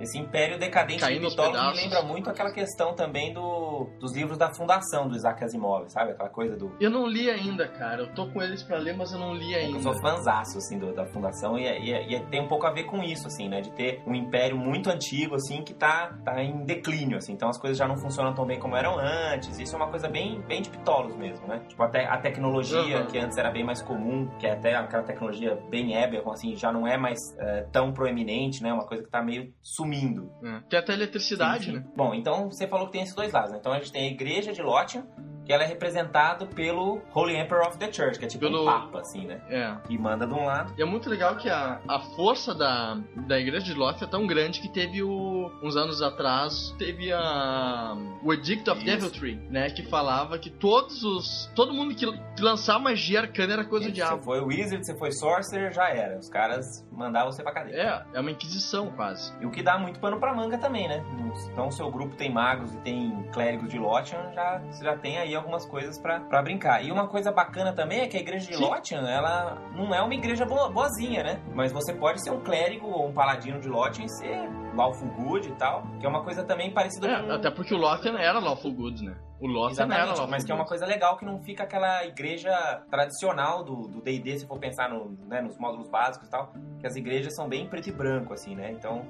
[0.00, 4.36] Esse império decadente Caindo de Pitolos me lembra muito aquela questão também do, dos livros
[4.36, 6.10] da fundação do Isaac Asimov, sabe?
[6.12, 6.72] Aquela coisa do...
[6.80, 8.02] Eu não li ainda, cara.
[8.02, 9.78] Eu tô com eles pra ler, mas eu não li ainda.
[9.78, 12.84] Eu sou fãzaço, assim, do- da fundação e, e- e tem um pouco a ver
[12.84, 13.60] com isso, assim, né?
[13.60, 17.32] De ter um império muito antigo, assim, que tá, tá em declínio, assim.
[17.32, 19.58] Então as coisas já não funcionam tão bem como eram antes.
[19.60, 21.60] Isso é uma coisa bem, bem de pitolos mesmo, né?
[21.68, 23.06] Tipo, até a tecnologia, Uhum.
[23.06, 26.72] que antes era bem mais comum, que é até aquela tecnologia bem Eberron, assim, já
[26.72, 28.72] não é mais é, tão proeminente, né?
[28.72, 30.30] Uma coisa que tá meio sumindo.
[30.44, 30.60] É.
[30.68, 31.76] Tem até eletricidade, Sim, sim.
[31.78, 31.84] né?
[31.96, 33.56] Bom, então você falou que tem esses dois lados, né?
[33.58, 35.06] Então a gente tem a igreja de Lothian,
[35.44, 38.66] que ela é representada pelo Holy Emperor of the Church, que é tipo Pelo- um
[38.66, 39.40] papa, assim, né?
[39.48, 39.74] É.
[39.86, 43.38] Que manda de um lado E é muito legal que a, a força da, da
[43.38, 48.32] igreja de Lothian é tão grande que teve o, uns anos atrás, teve a o
[48.32, 48.86] Edict of Isso.
[48.86, 53.64] Deviltry, né, que falava que todos os todo mundo que, que lançar magia arcana era
[53.64, 54.22] coisa do Você diabo.
[54.22, 56.18] foi Wizard, você foi Sorcerer, já era.
[56.18, 58.04] Os caras mandavam você pra cadeia.
[58.12, 59.32] É, é uma inquisição quase.
[59.40, 61.04] E o que dá muito pano pra manga também, né?
[61.52, 65.33] Então, seu grupo tem magos e tem clérigos de Lothian, já, você já tem aí
[65.36, 66.84] algumas coisas pra, pra brincar.
[66.84, 68.64] E uma coisa bacana também é que a igreja de Sim.
[68.64, 71.40] Lothian, ela não é uma igreja boa, boazinha, né?
[71.54, 74.38] Mas você pode ser um clérigo ou um paladino de Lothian e ser
[74.74, 77.32] lawful good e tal, que é uma coisa também parecida É, com...
[77.32, 79.16] até porque o Lothian era Lawful Good, né?
[79.40, 82.82] O Lothian era Lawful mas que é uma coisa legal que não fica aquela igreja
[82.90, 86.86] tradicional do do D&D, se for pensar no, né, nos módulos básicos e tal, que
[86.86, 88.72] as igrejas são bem preto e branco, assim, né?
[88.72, 89.02] Então,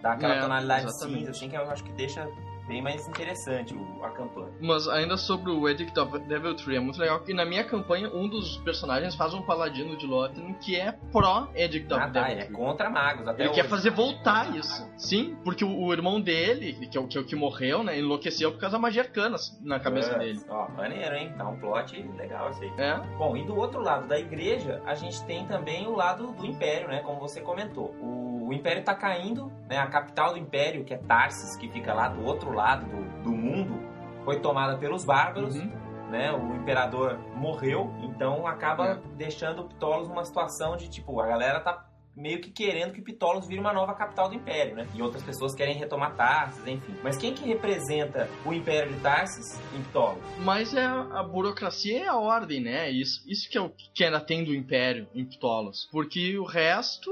[0.00, 1.18] dá aquela É, tonalidade exatamente.
[1.18, 2.26] cinza, assim, que eu acho que deixa
[2.72, 4.48] bem mais interessante a campanha.
[4.60, 8.26] Mas ainda sobre o Edict of Deviltry, é muito legal que na minha campanha um
[8.28, 12.40] dos personagens faz um paladino de Lothian que é pró Edict of Ah, tá, ele
[12.40, 12.56] é Deviltry.
[12.66, 13.60] contra magos, até Ele hoje.
[13.60, 14.88] quer fazer voltar isso.
[14.96, 17.98] Sim, porque o, o irmão dele, que é o que, é o que morreu, né,
[17.98, 20.40] enlouqueceu por causa da magia arcana na cabeça É, dele.
[20.48, 21.32] Ó, maneiro, hein?
[21.36, 22.72] Tá um plot legal esse aí.
[22.78, 26.46] É, Bom, e do outro lado da igreja, a gente tem também o lado do
[26.46, 27.00] império, né?
[27.00, 27.94] Como você comentou.
[28.00, 29.78] O, o império tá caindo, né?
[29.78, 33.30] A capital do império, que é Tarsis, que fica lá do outro lado do, do
[33.32, 33.80] mundo,
[34.24, 35.70] foi tomada pelos bárbaros, Uhum.
[36.10, 36.32] né?
[36.32, 38.94] O imperador morreu, então acaba É.
[39.16, 43.58] deixando Ptolos numa situação de tipo, a galera tá meio que querendo que Ptolos vire
[43.58, 44.86] uma nova capital do império, né?
[44.94, 46.94] E outras pessoas querem retomar Tarsis, enfim.
[47.02, 50.22] Mas quem que representa o império de Tarsis em Ptolos?
[50.40, 52.90] mas é a, a burocracia e a ordem, né?
[52.90, 55.88] Isso, isso que é o que ainda tem do Império em Ptolos.
[55.90, 57.10] Porque o resto.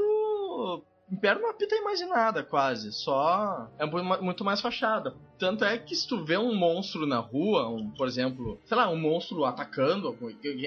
[1.10, 2.92] Império não apita em mais nada, quase.
[2.92, 5.14] Só é mu- muito mais fachada.
[5.40, 8.88] Tanto é que se tu vê um monstro na rua, um, por exemplo, sei lá,
[8.90, 10.14] um monstro atacando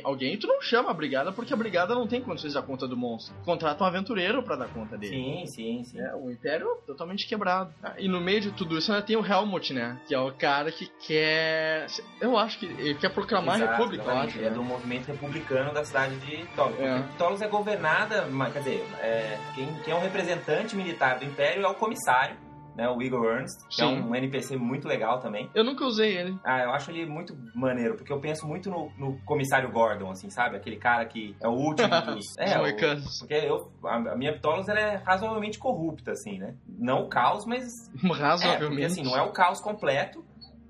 [0.03, 2.87] alguém- tu não chama a brigada porque a brigada não tem condições de dar conta
[2.87, 3.35] do monstro.
[3.45, 5.13] Contrata um aventureiro pra dar conta dele.
[5.15, 5.99] Sim, sim, sim.
[6.01, 7.71] É, o Império totalmente quebrado.
[7.83, 9.99] Ah, E no meio de tudo isso ainda tem o Helmut, né?
[10.07, 11.85] Que é o cara que quer.
[12.19, 14.39] Eu acho que ele quer proclamar a Exato, República, eu acho.
[14.39, 14.49] É né?
[14.49, 16.79] do movimento republicano da cidade de Tolos.
[16.79, 17.03] É.
[17.17, 21.63] Tolos é governada, mas, quer dizer, é, quem, quem é um representante militar do Império
[21.63, 22.35] é o comissário,
[22.75, 24.01] né, o Igor Ernst, que é Sim.
[24.01, 25.49] um NPC muito legal também.
[25.53, 26.37] Eu nunca usei ele.
[26.43, 30.29] Ah, eu acho ele muito maneiro, porque eu penso muito no, no comissário Gordon, assim,
[30.29, 30.55] sabe?
[30.57, 32.25] Aquele cara que é o último dos...
[32.37, 36.55] é, o- porque eu, a, a minha Ptolos ela é razoavelmente corrupta, assim, né?
[36.67, 38.85] Não o caos, mas é, porque Razoavelmente.
[38.85, 40.25] assim, não é o caos completo,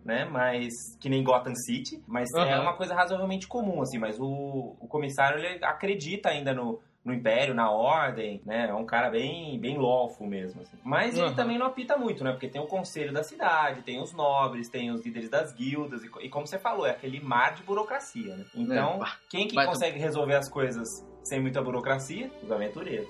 [0.06, 0.26] né?
[0.26, 2.62] Mas que nem Gotham City, mas é Aham.
[2.64, 3.98] uma coisa razoavelmente comum, assim.
[3.98, 8.68] Mas o, o comissário ele acredita ainda no, no Império, na Ordem, né?
[8.70, 10.78] É um cara bem, bem lawful mesmo, assim.
[10.84, 11.36] Mas ele Aham.
[11.36, 12.32] também não apita muito, né?
[12.32, 16.10] Porque tem o conselho da cidade, tem os nobres, tem os líderes das guildas, e,
[16.22, 18.46] e como você falou, é aquele mar de burocracia, né?
[18.56, 22.32] Então, É, quem que vai consegue resolver as coisas sem muita burocracia?
[22.42, 23.10] Os aventureiros.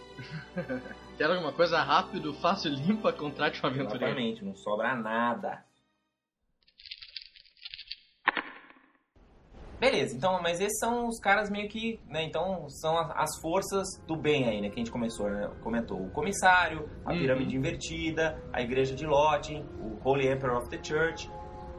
[1.18, 4.06] Quer alguma coisa rápido, fácil, limpa, contrate um aventureiro.
[4.06, 5.64] Exatamente, não sobra nada.
[9.84, 14.16] Beleza, então, mas esses são os caras meio que, né, então são as forças do
[14.16, 16.00] bem aí, né, que a gente começou, né, comentou.
[16.00, 17.18] O comissário, a Uhum.
[17.20, 21.30] pirâmide invertida, a igreja de Lottin, o Holy Emperor of the Church.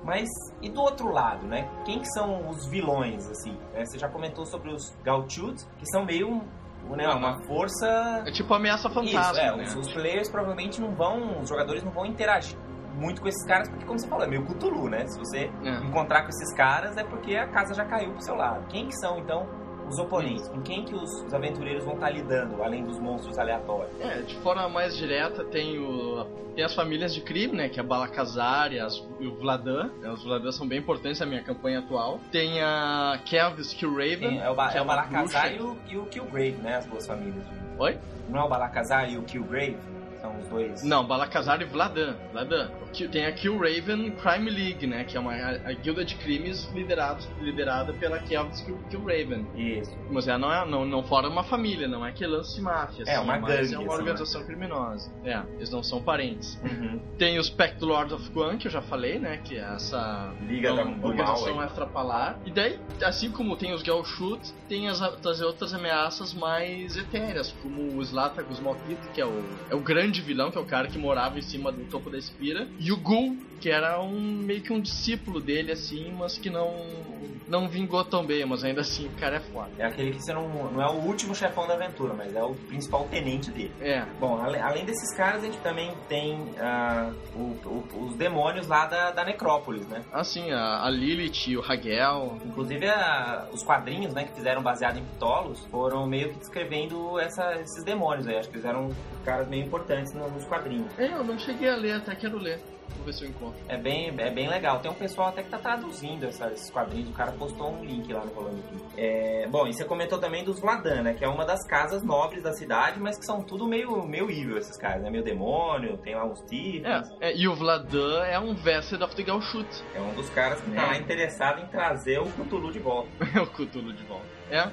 [0.04, 0.28] Mas
[0.60, 1.66] e do outro lado, né?
[1.86, 3.56] Quem que são os vilões, assim?
[3.72, 6.42] É, você já comentou sobre os Gauchuts, que são meio
[6.90, 8.22] né, uma força...
[8.26, 9.64] É tipo ameaça fantasma, Isso, é, né?
[9.64, 12.58] os, os players provavelmente não vão, os jogadores não vão interagir
[12.94, 15.06] muito com esses caras, porque como você falou, é meio Cthulhu, né?
[15.06, 15.70] Se você É.
[15.84, 18.66] encontrar com esses caras, é porque a casa já caiu pro seu lado.
[18.68, 19.46] Quem que são, então,
[19.88, 20.48] os oponentes?
[20.48, 24.00] Com quem que os, os aventureiros vão estar lidando, além dos monstros aleatórios?
[24.00, 27.68] É, de forma mais direta tem, o, tem as famílias de crime, né?
[27.68, 29.90] Que é a Balacazar e, as, e o Vladan.
[30.00, 32.18] né, Os Vladan são bem importantes na minha campanha atual.
[32.32, 36.06] Tem a Kelvis Killraven, é o, Ba- é é o Balacazar e o, e o
[36.06, 36.76] Killgrave, né?
[36.76, 37.44] As duas famílias.
[37.78, 37.98] Oi?
[38.28, 39.76] Não é o Balacazar e o Killgrave?
[40.24, 40.82] São os dois...
[40.82, 42.14] Não, Balacazar e Vladan.
[42.32, 42.70] Vladan.
[42.82, 45.04] O Tem a Killraven Crime League, né?
[45.04, 49.46] Que é uma a, a guilda de crimes liderados, liderada pela Kelvis Kill, Killraven.
[49.54, 49.94] Isso.
[50.10, 53.04] Mas ela não, é, não, não forma uma família, não é que lance máfia.
[53.06, 55.12] É, assim, uma mas gangue, É uma assim, organização criminosa.
[55.24, 56.58] É, eles não são parentes.
[56.64, 56.98] Uhum.
[57.18, 59.38] Tem os Pact Lords of Guan, que eu já falei, né?
[59.44, 62.38] Que é essa Liga da- então, do organização mal extrapalar.
[62.46, 67.98] E daí, assim como tem os Gelshoot, tem as, as outras ameaças mais etéreas, como
[67.98, 70.98] o Slatagus Malkith, que é o, é o grande vilão, que é o cara que
[70.98, 72.68] morava em cima do topo da espira.
[72.78, 77.13] E o Gul, que era um meio que um discípulo dele, assim, mas que não,
[77.48, 79.70] não vingou tão bem, mas ainda assim o cara é foda.
[79.78, 82.54] É aquele que você não, não é o último chefão da aventura, mas é o
[82.54, 83.72] principal tenente dele.
[83.80, 88.66] É, Bom, ale- além desses caras, a gente também tem ah, o- o- os demônios
[88.66, 90.02] lá da, da Necrópolis, né?
[90.12, 92.38] assim, a, a Lilith o Hagel.
[92.44, 97.54] Inclusive, a- os quadrinhos né, que fizeram baseado em Ptolos foram meio que descrevendo essa-
[97.60, 98.36] esses demônios aí.
[98.36, 98.90] Acho que eles eram
[99.24, 100.86] caras meio importantes no- nos quadrinhos.
[100.98, 102.60] É, eu não cheguei a ler, até quero ler.
[103.04, 103.54] Vou ver se eu encontro.
[103.68, 104.80] É bem, é bem legal.
[104.80, 107.10] Tem um pessoal até que tá traduzindo esses quadrinhos.
[107.10, 108.62] O cara postou um link lá no Rolando.
[108.96, 111.12] É, bom, e você comentou também dos Vladan, né?
[111.14, 114.56] Que é uma das casas nobres da cidade, mas que são tudo meio, meio evil
[114.56, 115.10] esses caras, né?
[115.10, 116.84] Meio demônio, tem lá uns Tiflins.
[117.20, 119.68] É, é, e o Vladan é um Vested of the Gauchut.
[119.94, 120.98] É um dos caras que tá É.
[120.98, 123.08] interessado em trazer o Cthulhu de volta.
[123.34, 124.24] É o Cthulhu de volta.
[124.50, 124.70] É.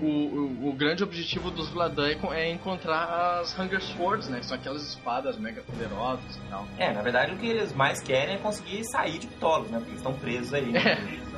[0.00, 4.40] O, o, o grande objetivo dos Vladan é, co- é encontrar as Hunger Swords, né?
[4.40, 6.66] Que são aquelas espadas mega poderosas e tal.
[6.78, 9.78] É, na verdade o que eles mais querem é conseguir sair de Ptolos, né?
[9.78, 10.72] Porque eles estão presos aí.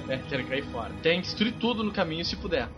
[0.08, 0.90] É, querem cair fora.
[1.02, 2.68] Tem que destruir tudo no caminho se puder.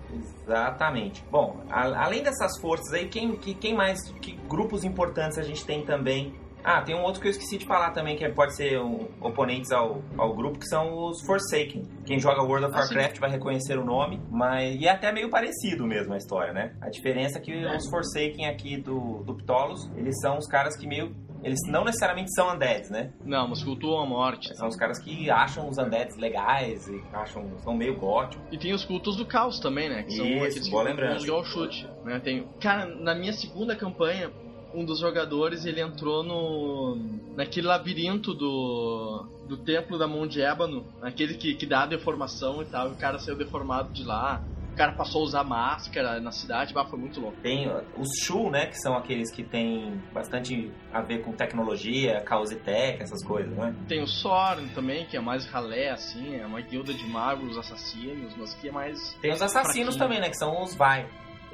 [0.46, 1.24] Exatamente.
[1.30, 5.64] Bom, a- além dessas forças aí, quem, que, quem mais, que grupos importantes a gente
[5.64, 6.34] tem também?
[6.64, 9.70] Ah, tem um outro que eu esqueci de falar também, que pode ser um, oponentes
[9.70, 11.82] ao, ao grupo, que são os Forsaken.
[12.06, 12.78] Quem joga World of Ah.
[12.80, 16.74] Warcraft vai reconhecer o nome, mas e é até meio parecido mesmo a história, né?
[16.80, 20.86] A diferença é que os Forsaken aqui do, do Ptolos, eles são os caras que
[20.86, 21.14] meio...
[21.42, 23.12] Eles não necessariamente são undeads, né?
[23.22, 24.56] Não, mas cultuam a morte.
[24.56, 27.58] São os caras que acham os undeads legais e acham...
[27.58, 28.42] são meio góticos.
[28.50, 30.04] E tem os cultos do caos também, né?
[30.04, 31.22] Que são Isso, aqueles que boa cultuam lembrança.
[31.22, 31.86] os Gauchut.
[32.02, 32.18] Né?
[32.20, 32.48] Tem...
[32.62, 34.30] Cara, na minha segunda campanha,
[34.74, 36.96] um dos jogadores ele entrou no
[37.36, 42.62] naquele labirinto do do templo da mão de ébano, aquele que, que dá a deformação
[42.62, 42.88] e tal.
[42.88, 44.42] E o cara saiu deformado de lá.
[44.72, 47.36] O cara passou a usar máscara na cidade, bah, foi muito louco.
[47.40, 48.66] Tem os Shu, né?
[48.66, 53.56] Que são aqueles que têm bastante a ver com tecnologia, caos e tech, essas coisas,
[53.56, 53.72] né?
[53.86, 58.34] Tem o Sorn também, que é mais ralé, assim, é uma guilda de magos assassinos,
[58.36, 59.14] mas que é mais.
[59.20, 59.98] Tem os assassinos Fraquinho.
[59.98, 60.28] também, né?
[60.28, 61.06] Que são os Vai.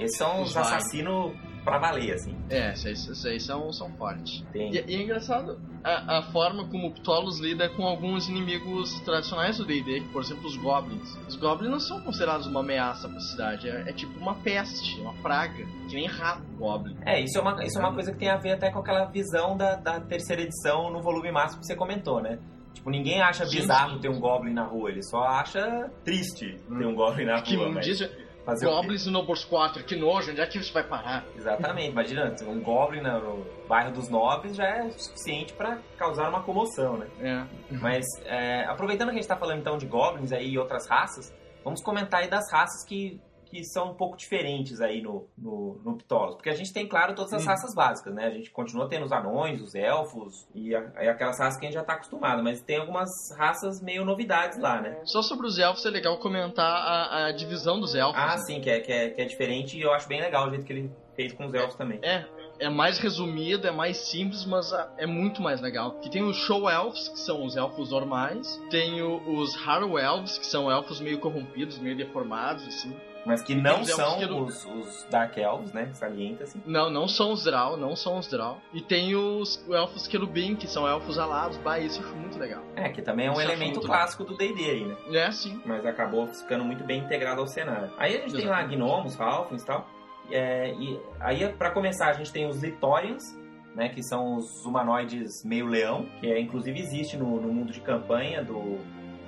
[0.05, 1.33] Esses são os, assassinos
[1.65, 2.35] pra valer, assim.
[2.49, 4.45] É, esses, aí são, são fortes.
[4.55, 9.59] E, e é engraçado a, a forma como o Ptolos lida com alguns inimigos tradicionais
[9.59, 11.17] do D&D, por exemplo, os Goblins.
[11.29, 15.13] Os Goblins não são considerados uma ameaça pra cidade, é, é tipo uma peste, uma
[15.15, 16.97] praga, que nem rato Goblin.
[17.05, 19.05] É, isso é, uma, isso é uma coisa que tem a ver até com aquela
[19.07, 22.39] visão da, da terceira edição no volume máximo que você comentou, né?
[22.73, 26.95] Tipo, ninguém acha bizarro ter um Goblin na rua, ele só acha triste ter um
[26.95, 27.69] Goblin na Que rua.
[27.69, 28.67] um mas dia fazer?
[28.67, 31.25] Goblins no Nobles 4, que nojo, onde é que isso vai parar?
[31.37, 36.97] Exatamente, imagina, um Goblin no, bairro dos nobres já é suficiente pra causar uma comoção,
[36.97, 37.07] né?
[37.21, 37.47] É.
[37.77, 41.33] Mas é, aproveitando que a gente tá falando então de goblins aí e outras raças,
[41.65, 45.97] vamos comentar aí das raças que, que são um pouco diferentes aí no, no, no
[45.97, 46.37] Ptolos.
[46.37, 47.47] Porque a gente tem, claro, todas as Hum.
[47.47, 48.27] raças básicas, né?
[48.27, 51.69] A gente continua tendo os anões, os elfos e, a- e aquelas raças que a
[51.69, 55.01] gente já tá acostumado, mas tem algumas raças meio novidades lá, né?
[55.05, 58.23] Só sobre os elfos é legal comentar a, a divisão dos elfos.
[58.23, 60.51] Ah, sim, que é, que, é, que é diferente e eu acho bem legal o
[60.51, 61.99] jeito que ele fez com os elfos também.
[62.03, 62.25] É,
[62.61, 65.93] é mais resumido, é mais simples, mas é muito mais legal.
[66.01, 68.61] Que tem os Show Elves, que são os elfos normais.
[68.71, 72.95] Tem os Harrow Elves, que são elfos meio corrompidos, meio deformados, assim.
[73.27, 75.91] Mas que não elfos são que não- os, os Dark Elves, né?
[75.93, 76.63] Salienta, assim.
[76.65, 78.59] Não, não são os Drow, não são os Drow.
[78.73, 81.59] E tem os elfos Querubim, que são elfos alados.
[81.59, 82.63] Bah, isso eu acho muito legal.
[82.77, 84.97] É, que também é um Isso elemento clássico do D&D aí, né?
[85.13, 85.61] É, sim.
[85.67, 87.91] mas acabou ficando muito bem integrado ao cenário.
[87.99, 88.77] Aí a gente tem lá Exatamente.
[88.77, 89.87] gnomos, halflings e tal.
[90.31, 93.37] É, e aí, pra começar, a gente tem os Litorians,
[93.75, 97.81] né, que são os humanoides meio leão, que é, inclusive existe no, no mundo de
[97.81, 98.79] campanha do,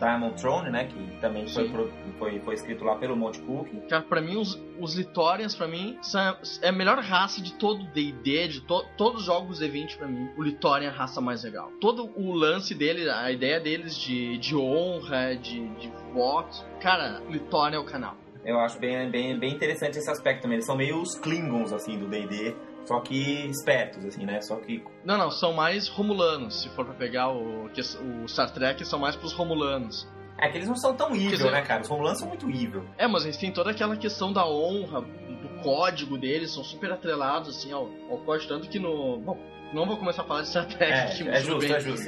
[0.02, 0.84] Diamond Throne, né?
[0.86, 3.68] Que também foi, pro- foi, foi escrito lá pelo Monte Cook.
[3.88, 7.84] Cara, pra mim, os, os Litorians, pra mim, são, é a melhor raça de todo
[7.92, 10.28] D&D, de to- todos os jogos D20, pra mim.
[10.36, 11.70] O Litorian é a raça mais legal.
[11.80, 16.64] Todo o lance dele, a ideia deles de, de honra, de, de votos...
[16.80, 18.16] Cara, Litorian é o canal.
[18.44, 20.56] Eu acho bem, bem, bem interessante esse aspecto também.
[20.56, 22.56] Eles são meio os Klingons, assim, do D&D.
[22.84, 24.40] Só que espertos, assim, né?
[24.40, 24.82] Só que...
[25.04, 26.62] Não, não, são mais Romulanos.
[26.62, 30.08] Se for pra pegar o, que- o Star Trek, são mais pros Romulanos.
[30.38, 31.82] É que eles não são tão evil, dizer- né, cara?
[31.82, 32.84] Os Romulanos são muito evil.
[32.98, 37.56] É, mas eles têm toda aquela questão da honra, do código deles, são super atrelados,
[37.56, 39.18] assim, ao, ao código, tanto que no...
[39.18, 39.38] Bom,
[39.72, 41.72] não vou começar a falar de Star Trek, É, que é justo, bem.
[41.72, 42.06] é justo.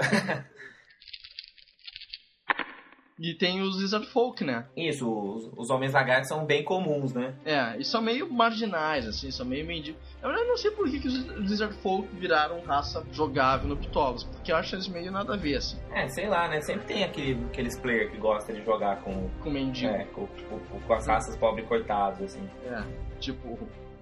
[3.17, 4.67] E tem os Lizard Folk, né?
[4.77, 7.33] Isso, os, os homens lagartos são bem comuns, né?
[7.45, 10.01] É, e são meio marginais, assim, são meio mendigos.
[10.25, 14.51] Eu não sei por que, que os Lizard Folk viraram raça jogável no Pitolos, porque
[14.51, 16.61] eu acho eles meio nada a ver, assim, É, sei lá, né?
[16.63, 19.93] Sempre tem aquele, aqueles player que gosta de jogar com, com mendigo.
[19.93, 22.49] é, com, tipo, com as raças pobres coitados, assim.
[22.67, 22.83] É,
[23.21, 23.59] tipo,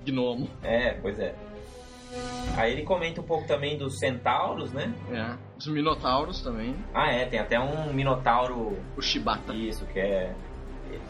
[0.06, 0.48] gnomo.
[0.62, 1.34] É, pois é.
[2.56, 4.92] Aí ele comenta um pouco também dos centauros, né?
[5.10, 5.36] É.
[5.58, 6.76] Os Minotauros também.
[6.92, 9.54] Ah, é, tem até um minotauro, O Shibata.
[9.54, 10.34] isso, que é...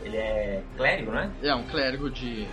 [0.05, 1.31] Ele é clérigo, né?
[1.43, 2.47] É, um clérigo de.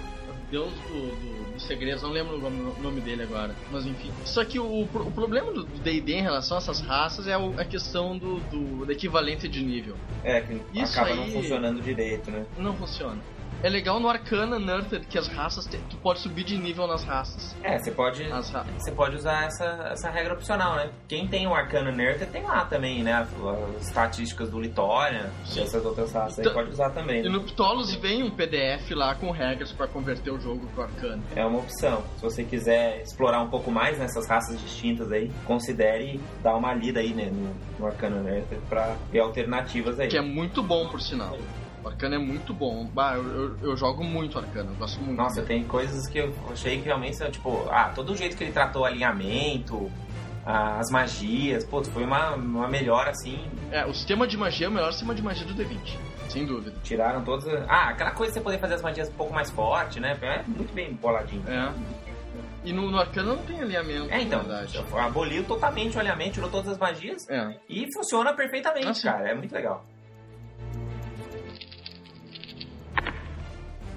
[0.51, 3.55] Deus do, do, dos segredos, não lembro o nome, dele agora.
[3.71, 4.11] Mas enfim.
[4.25, 8.17] Só que o, o problema do DD em relação a essas raças é a questão
[8.17, 9.95] do, do, da equivalência de nível.
[10.23, 12.45] É, que Isso acaba não aí- funcionando direito, né?
[12.57, 13.21] Não funciona.
[13.61, 15.65] É legal no Arcana Nurtured que as raças.
[15.65, 17.53] te- tu pode subir de nível nas raças.
[17.61, 18.23] É, você pode...
[18.77, 20.89] Você pode usar essa, essa regra opcional, né?
[21.09, 23.13] Quem tem o Arcana Nerd tem lá também, né?
[23.13, 23.27] As,
[23.77, 25.63] as estatísticas do Litória, Sim.
[25.63, 27.19] essas outras raças aí Então- pode usar também.
[27.19, 27.29] E né?
[27.29, 31.21] no Ptolos vem um PDF lá com regras pra converter o jogo pro Arcana.
[31.35, 32.01] É uma opção.
[32.15, 37.01] Se você quiser explorar um pouco mais nessas raças distintas aí, considere dar uma lida
[37.01, 40.07] aí né, no, no Arcana Nerd pra ver alternativas aí.
[40.07, 41.37] Que é muito bom, por sinal.
[41.83, 42.85] O Arcana é muito bom.
[42.93, 45.17] Bah, eu, eu, eu jogo muito Arcana, eu gosto muito.
[45.17, 48.43] Nossa, tem coisas que eu achei que realmente são, tipo, ah, todo o jeito que
[48.43, 49.89] ele tratou o alinhamento,
[50.45, 53.39] ah, as magias, pô, foi uma, uma melhora assim.
[53.71, 56.75] É, o sistema de magia é o melhor sistema de magia do D20, sem dúvida.
[56.83, 57.47] Tiraram todas.
[57.47, 60.17] as- Ah, aquela coisa de você poder fazer as magias um pouco mais forte, né?
[60.21, 61.43] É muito bem boladinho.
[61.47, 61.71] É.
[62.65, 64.41] E no, no Arcana não tem alinhamento, É, então,
[64.99, 67.55] aboliu totalmente o alinhamento, tirou todas as magias É.
[67.69, 69.07] e funciona perfeitamente, Ah, sim.
[69.07, 69.29] cara.
[69.29, 69.85] É muito legal.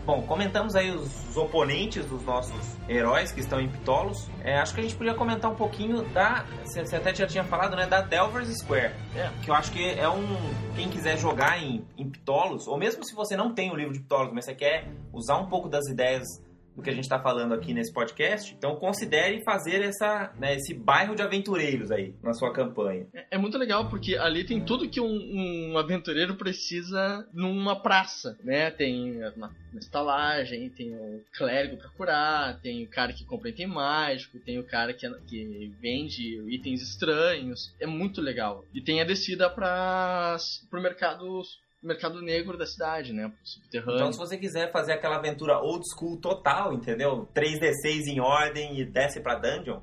[0.05, 4.29] Bom, comentamos aí os, os oponentes dos nossos heróis que estão em Ptolos.
[4.43, 6.45] É, acho que a gente podia comentar um pouquinho da.
[6.65, 7.87] Você até já tinha falado, né?
[7.87, 8.93] Da Delvers Square.
[9.15, 9.31] É.
[9.43, 10.27] Que eu acho que é um.
[10.75, 14.01] Quem quiser jogar em, em Ptolos, ou mesmo se você não tem o livro de
[14.01, 16.27] Ptolos, mas você quer usar um pouco das ideias
[16.75, 20.75] do que a gente está falando aqui nesse podcast, então considere fazer essa, né, esse
[20.75, 23.07] bairro de aventureiros aí na sua campanha.
[23.15, 28.39] É, é muito legal porque ali tem tudo que um, um aventureiro precisa numa praça,
[28.43, 28.71] né?
[28.71, 33.67] Tem uma, uma estalagem, tem o clérigo pra curar, tem o cara que compra item
[33.67, 37.75] mágico, tem o cara que, que vende itens estranhos.
[37.81, 38.65] É muito legal.
[38.75, 40.37] E tem a descida para
[40.71, 41.43] pro mercado
[41.83, 43.29] mercado negro da cidade, né?
[43.29, 43.95] Pro subterrâneo.
[43.97, 47.29] Então, se você quiser fazer aquela aventura old school total, entendeu?
[47.35, 49.81] 3D6 em ordem e desce pra dungeon,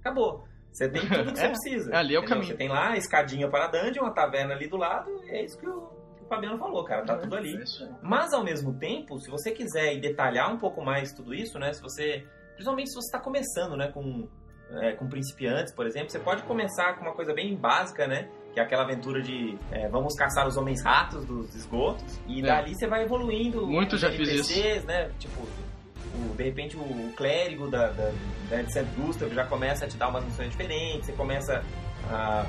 [0.00, 0.44] acabou.
[0.72, 1.96] Você tem tudo que você É, precisa.
[1.96, 2.24] ali é o entendeu?
[2.28, 2.46] caminho.
[2.52, 5.44] Você tem lá a escadinha para a dungeon, a taverna ali do lado, e é
[5.44, 5.80] isso que o,
[6.16, 7.04] que o Fabiano falou, cara.
[7.04, 7.54] Tá tudo ali.
[7.54, 7.88] É.
[8.02, 11.72] Mas ao mesmo tempo, se você quiser detalhar um pouco mais tudo isso, né?
[11.74, 12.24] Se você.
[12.54, 13.90] Principalmente se você está começando, né?
[13.92, 14.26] Com,
[14.80, 18.30] é, com principiantes, por exemplo, você pode começar com uma coisa bem básica, né?
[18.52, 22.20] Que é aquela aventura de é, vamos caçar os homens ratos dos esgotos.
[22.26, 22.42] E É.
[22.42, 23.66] dali você vai evoluindo.
[23.66, 25.10] Muito já fiz NPCs, né?
[25.18, 28.12] Tipo, o- de repente o clérigo da, da,
[28.50, 28.84] da de St.
[28.96, 31.62] Gustav já começa a te dar umas missões diferentes, você começa
[32.10, 32.46] a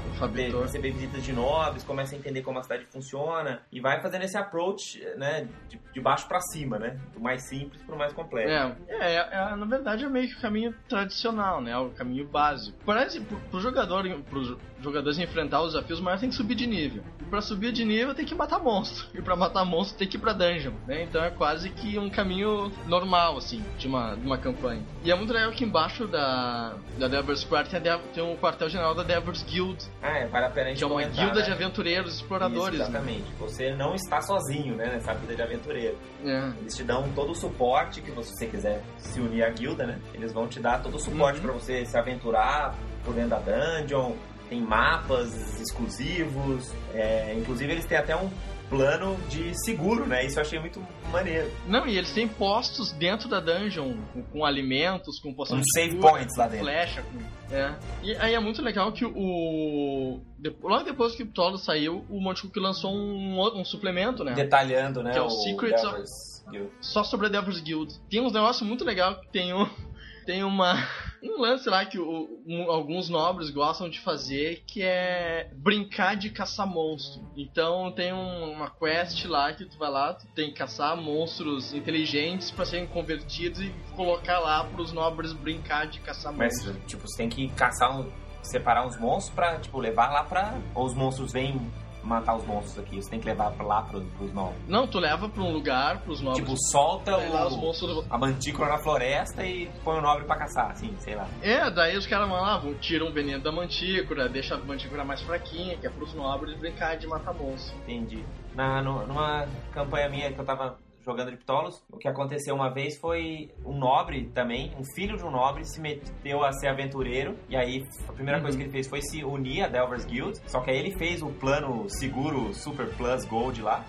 [0.54, 4.24] O receber visitas de nobres, começa a entender como a cidade funciona e vai fazendo
[4.24, 8.78] esse approach, né, de, de baixo pra cima, né, do mais simples pro mais complexo.
[8.88, 11.78] É, é, é, na verdade é meio que o caminho tradicional, né?
[11.78, 12.78] O caminho básico.
[12.86, 17.04] Parece pro, jogador, pros jogadores enfrentar os desafios maiores tem que subir de nível.
[17.22, 19.08] E pra subir de nível tem que matar monstro.
[19.14, 21.04] E pra matar monstro tem que ir pra dungeon, né?
[21.04, 24.84] Então é quase que um caminho normal, assim, de uma, de uma campanha.
[25.04, 27.82] E é muito legal que embaixo da, da Devil's Square tem,
[28.14, 30.88] tem um quartel-general da Devil's Guild, Ah, é, vale a pena a gente que é
[30.88, 31.41] uma guilda né?
[31.46, 33.32] de aventureiros exploradores, Isso, exatamente.
[33.39, 35.98] Você não está sozinho, né, nessa vida de aventureiro.
[36.22, 36.54] né?
[36.62, 39.86] Eles te dão todo o suporte que você, se você quiser se unir à guilda,
[39.86, 40.00] né?
[40.14, 41.46] Eles vão te dar todo o suporte Uhum.
[41.46, 44.14] pra você se aventurar por dentro da dungeon.
[44.50, 46.72] Tem mapas exclusivos.
[46.94, 48.30] é, inclusive eles têm até um,
[48.70, 50.26] plano de seguro, né?
[50.26, 51.51] Isso eu achei muito maneiro.
[51.68, 55.72] Não, e eles têm postos dentro da dungeon, com, com alimentos, com poção Um de
[55.74, 56.66] save points lá dentro.
[56.66, 57.03] flecha.
[57.03, 57.53] Com...
[57.55, 57.76] É.
[58.01, 60.22] E aí é muito legal que o...
[60.61, 64.34] Logo depois que o Ptolo saiu, o Monte Cook lançou um, outro- um suplemento, né?
[64.34, 65.11] Detalhando, né?
[65.11, 66.03] Que é o Secrets of-
[66.51, 66.70] Guild.
[66.82, 67.93] só sobre a Devil's Guild.
[68.09, 69.66] Tem uns negócios muito legais que tem um,
[70.26, 70.76] tem uma
[71.24, 76.30] um lance lá que o- um- alguns nobres gostam de fazer que é brincar de
[76.30, 77.21] caçar monstro.
[77.38, 81.74] Então tem um- uma quest lá que tu vai lá, tu tem que caçar monstros
[81.74, 86.78] inteligentes para serem convertidos e colocar lá pros nobres brincar de caçar Mas, monstros.
[86.88, 88.11] tipo, você tem que caçar, um,
[88.41, 90.59] separar uns monstros pra, tipo, levar lá pra...
[90.76, 91.59] Ou os monstros vêm
[92.04, 93.01] matar os monstros aqui.
[93.01, 94.56] Você tem que levar pra lá pros, pros novos.
[94.68, 96.43] Não, tu leva pra um lugar pros nobres.
[96.43, 100.36] Tipo, solta lá os o, monstros a mantícora na floresta e põe o nobre pra
[100.36, 101.28] caçar, assim, sei lá.
[101.41, 105.04] É, daí os caras vão lá, vão, tiram o veneno da mantícora, deixa a mantícora
[105.04, 107.76] mais fraquinha, que é pros nobres brincar de matar monstro.
[107.84, 108.24] Entendi.
[108.56, 112.97] Na, numa campanha minha que eu tava jogando de Ptolos, o que aconteceu uma vez
[112.97, 117.38] foi um nobre também, um filho de um nobre, se meteu a ser aventureiro.
[117.49, 120.39] E aí a primeira coisa que ele fez foi se unir a Delvers Guild.
[120.47, 123.86] Só que aí ele fez o plano seguro Super Plus Gold lá.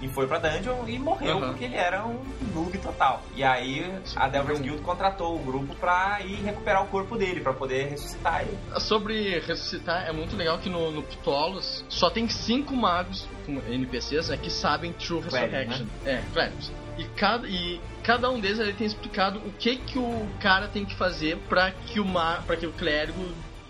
[0.00, 1.48] E foi pra dungeon e morreu Uhum.
[1.48, 2.18] porque ele era um
[2.54, 3.22] noob total.
[3.36, 7.52] E aí a Delvers Guild contratou o grupo pra ir recuperar o corpo dele, pra
[7.52, 8.56] poder ressuscitar ele.
[8.80, 14.28] Sobre ressuscitar, é muito legal que no, no Ptolos só tem cinco magos, com NPCs,
[14.30, 15.86] né, que sabem True Clérigo, Resurrection.
[16.06, 16.72] É, clérigos.
[16.98, 20.84] E cada, e cada um deles ele tem explicado o que, que o cara tem
[20.84, 23.22] que fazer pra que o, ma, pra que o clérigo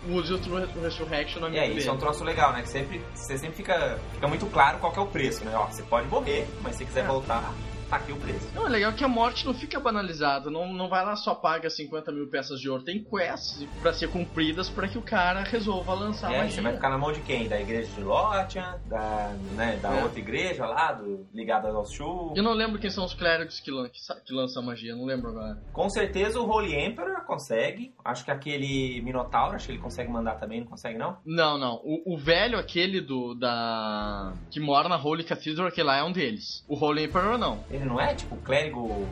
[0.08, 2.62] use o True Resurrection na minha aí, isso é um troço legal, né?
[2.62, 5.52] Que sempre, você sempre fica, fica muito claro qual que é o preço, né?
[5.54, 7.06] Ó, você pode morrer, mas se quiser É.
[7.06, 7.52] voltar,
[7.90, 8.48] tá aqui o preço.
[8.54, 11.68] Não, é legal que a morte não fica banalizada, não, não vai lá só paga
[11.68, 12.82] 50 mil peças de ouro.
[12.84, 16.52] Tem quests pra ser cumpridas pra que o cara resolva lançar aí, magia.
[16.52, 17.48] você vai ficar na mão de quem?
[17.48, 20.02] Da igreja de Lothian, da, né, da É.
[20.04, 22.32] outra igreja lá, do, ligada aos Shu.
[22.36, 25.30] Eu não lembro quem são os clérigos que, lan que, que lançam magia, não lembro
[25.30, 25.58] agora.
[25.72, 27.92] Com certeza o Holy Emperor consegue.
[28.04, 31.16] Acho que aquele Minotauro, acho que ele consegue mandar também, não consegue não?
[31.24, 31.80] Não, não.
[31.82, 33.34] O, o velho, aquele do.
[33.34, 34.32] da.
[34.50, 36.64] que mora na Holy Cathedral, aquele lá é um deles.
[36.68, 37.64] O Holy Emperor não.
[37.70, 39.06] Ele não é, tipo, clérigo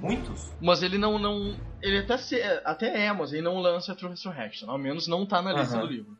[0.00, 0.52] muitos?
[0.60, 1.18] Mas ele não.
[1.18, 4.70] não ele até, se, até é, mas ele não lança a True Resurrection.
[4.70, 5.86] Ao menos não tá na lista Aham.
[5.86, 6.16] do livro.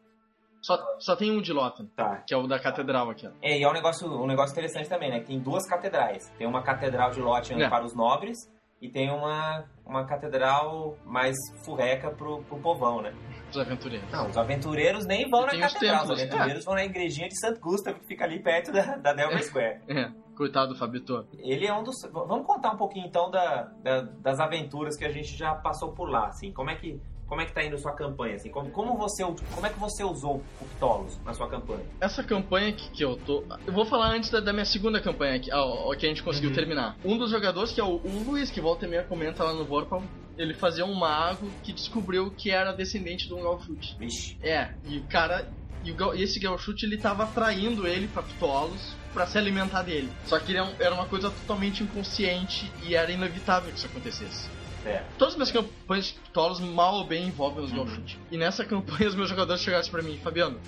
[0.62, 2.22] Só, só tem um de Lothar, Tá.
[2.26, 3.26] que é o da Catedral aqui.
[3.26, 3.30] ó.
[3.42, 5.20] É, e é um negócio, um negócio interessante também, né?
[5.20, 6.30] Que tem duas catedrais.
[6.38, 7.68] Tem uma catedral de Lothian É.
[7.68, 8.50] para os nobres
[8.84, 13.14] e tem uma, uma catedral mais furreca pro, pro povão, né?
[13.50, 14.10] Os aventureiros.
[14.10, 17.28] Não, os aventureiros nem vão E na os catedral, os templos, aventureiros vão na igrejinha
[17.28, 19.80] de Santo Gustavo, que fica ali perto da, da Delver Square.
[19.88, 21.24] É, coitado do Fabitor.
[21.38, 21.94] Ele é um dos...
[22.12, 26.10] Vamos contar um pouquinho, então, da, da- das aventuras que a gente já passou por
[26.10, 26.52] lá, assim.
[26.52, 27.00] Como é que...
[27.34, 28.48] Como é que tá indo sua campanha, assim?
[28.48, 31.82] Como, como, você, como é que você usou o Ptolos na sua campanha?
[32.00, 33.42] Essa campanha que, que eu tô.
[33.66, 36.50] Eu vou falar antes da, da minha segunda campanha, que, ó, que a gente conseguiu
[36.50, 36.54] Uhum.
[36.54, 36.96] terminar.
[37.04, 39.64] Um dos jogadores, que é o, o Luiz, que volta e meia comenta lá no
[39.64, 40.00] Vorpal,
[40.38, 43.96] ele fazia um mago que descobriu que era descendente de um Galchute.
[43.98, 44.38] Vixe.
[44.40, 45.44] É, e o cara.
[45.82, 50.08] E, o, e esse Galchute ele tava atraindo ele pra Ptolos pra se alimentar dele.
[50.26, 54.48] Só que é era uma coisa totalmente inconsciente e era inevitável que isso acontecesse.
[54.84, 55.02] É.
[55.18, 58.04] Todas as minhas campanhas de Ptolos mal ou bem envolvem os Uhum.
[58.30, 60.58] E nessa campanha os meus jogadores chegaram pra mim, Fabiano,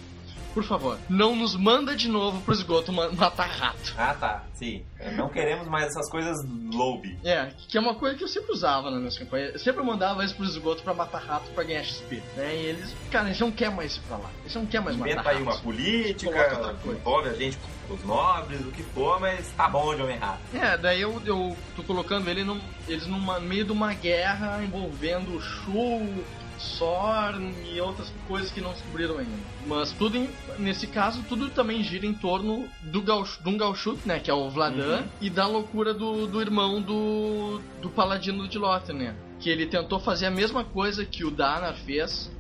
[0.55, 3.95] por favor, não nos manda de novo pro esgoto ma- matar rato.
[3.99, 4.45] Ah, tá.
[4.55, 4.83] Sim.
[5.15, 6.35] Não queremos mais essas coisas
[6.73, 7.19] lobby.
[7.23, 9.53] É, que é uma coisa que eu sempre usava nas minhas campanhas.
[9.53, 12.23] Eu sempre mandava eles pro esgoto pra matar rato pra ganhar XP.
[12.37, 12.57] Né?
[12.57, 14.31] E eles, cara, eles não querem mais ir pra lá.
[14.41, 16.99] Eles não querem mais Inventa matar aí uma política, outra coisa.
[17.01, 17.59] envolve a gente
[17.95, 20.41] os nobres, o que for, mas tá bom de homem errado.
[20.55, 24.63] É, daí eu, eu tô colocando ele num, eles numa, no meio de uma guerra
[24.63, 26.03] envolvendo Shu,
[26.59, 29.31] Sorn e outras coisas que não descobriram ainda.
[29.67, 30.29] Mas tudo, em-
[30.59, 34.35] nesse caso, tudo também gira em torno do Gauch, de um Gauchut, né, que é
[34.35, 35.07] o Vladan, Uhum.
[35.21, 39.15] e da loucura do, do irmão do, do Paladino de Lothar, né.
[39.39, 42.31] Que ele tentou fazer a mesma coisa que o Danar fez,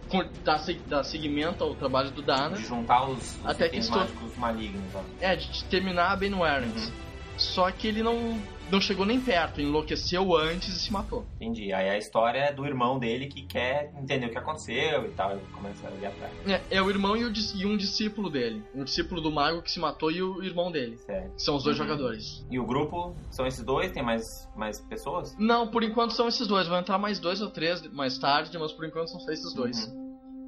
[0.44, 4.82] dar, dar seguimento ao trabalho do Danar, De juntar os, os Até que estou- malignos.
[4.94, 5.00] Ó.
[5.20, 6.92] é, de terminar a Ben Warrens.
[7.36, 8.38] Só que ele não,
[8.70, 11.24] não chegou nem perto, enlouqueceu antes e se matou.
[11.36, 11.72] Entendi.
[11.72, 15.32] Aí a história é do irmão dele que quer entender o que aconteceu e tal.
[15.32, 16.32] Ele começa a ir atrás.
[16.46, 18.62] É, é o irmão e, o e um discípulo dele.
[18.74, 20.96] Um discípulo do mago que se matou e o irmão dele.
[20.98, 21.34] Certo.
[21.34, 21.84] Que são os dois Uhum.
[21.84, 22.46] jogadores.
[22.50, 23.92] E o grupo são esses dois?
[23.92, 25.36] Tem mais, mais pessoas?
[25.38, 26.66] Não, por enquanto são esses dois.
[26.66, 29.94] Vão entrar mais dois ou três mais tarde, mas por enquanto são só esses dois.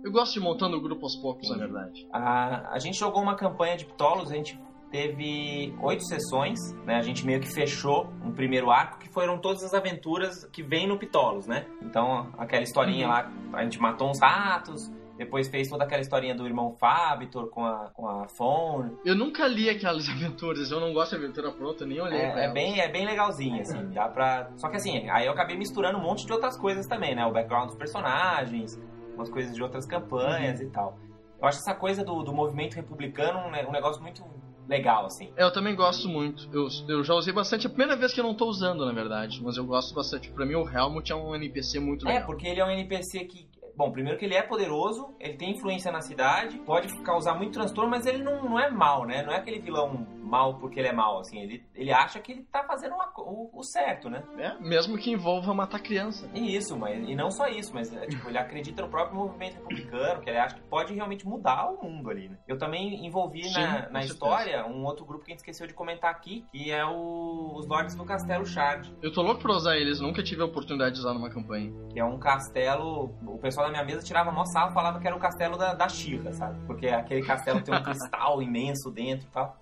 [0.05, 2.07] Eu gosto de ir montando o grupo aos poucos, na verdade.
[2.13, 4.59] A, a gente jogou uma campanha de Ptolos, a gente
[4.91, 6.97] teve oito sessões, né?
[6.97, 10.87] A gente meio que fechou um primeiro arco, que foram todas as aventuras que vem
[10.87, 11.67] no Ptolos, né?
[11.83, 13.13] Então, aquela historinha Uhum.
[13.13, 17.65] lá, a gente matou uns ratos, Depois fez toda aquela historinha do irmão Fabitor com
[17.65, 18.97] a, com a Phone.
[19.05, 22.45] Eu nunca li aquelas aventuras, eu não gosto de aventura pronta, nem olhei pra É,
[22.45, 24.49] é bem, é bem legalzinho, assim, dá pra...
[24.57, 27.27] Só que assim, aí eu acabei misturando um monte de outras coisas também, né?
[27.27, 28.81] O background dos personagens,
[29.17, 30.97] umas coisas de outras campanhas e tal.
[31.43, 34.23] Eu acho essa coisa do, do movimento republicano um, um negócio muito
[34.69, 35.33] legal, assim.
[35.37, 36.49] É, Eu também gosto muito.
[36.53, 37.67] Eu, eu já usei bastante.
[37.67, 39.41] É a primeira vez que eu não tô usando, na verdade.
[39.43, 40.31] Mas eu gosto bastante.
[40.31, 42.27] Pra mim, o Helmut é um NPC muito É, legal.
[42.27, 43.49] porque ele é um NPC que.
[43.77, 47.89] Bom, primeiro que ele é poderoso, ele tem influência na cidade, pode causar muito transtorno,
[47.89, 49.23] mas ele não, não é mal, né?
[49.23, 51.41] Não é aquele vilão mal porque ele é mal, assim.
[51.41, 54.23] Ele, ele acha que ele tá fazendo uma o, o certo, né?
[54.39, 56.29] É, mesmo que envolva matar criança.
[56.35, 59.55] E isso, mas, e não só isso, mas é, tipo, ele acredita no próprio movimento
[59.55, 62.37] republicano, que ele acha que pode realmente mudar o mundo ali, né?
[62.47, 65.75] Eu também envolvi Sim, na, na história um outro grupo que a gente esqueceu de
[65.75, 68.95] comentar aqui, que é o, os Lords do Castelo Shard.
[69.03, 71.73] Eu tô louco pra usar eles, nunca tive a oportunidade de usar numa campanha.
[71.91, 73.15] que é um castelo.
[73.27, 75.89] O pessoal da minha mesa tirava mó sarro, falava que era o castelo da, da
[75.89, 76.59] Xirra, sabe?
[76.67, 79.57] Porque aquele castelo tem um cristal imenso dentro e tal.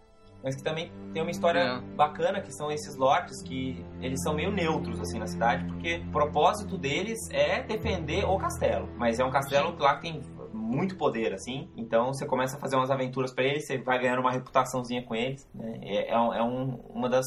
[0.46, 1.80] Mas que também tem uma história É.
[1.96, 6.12] bacana, que são esses lords que eles são meio neutros assim na cidade, porque o
[6.12, 8.88] propósito deles é defender o castelo.
[8.96, 10.22] Mas é um castelo que lá que tem
[10.54, 11.68] muito poder, assim.
[11.76, 15.16] Então você começa a fazer umas aventuras pra eles, você vai ganhando uma reputaçãozinha com
[15.16, 15.48] eles.
[15.52, 15.80] Né?
[15.82, 17.26] É, é um- é um- uma das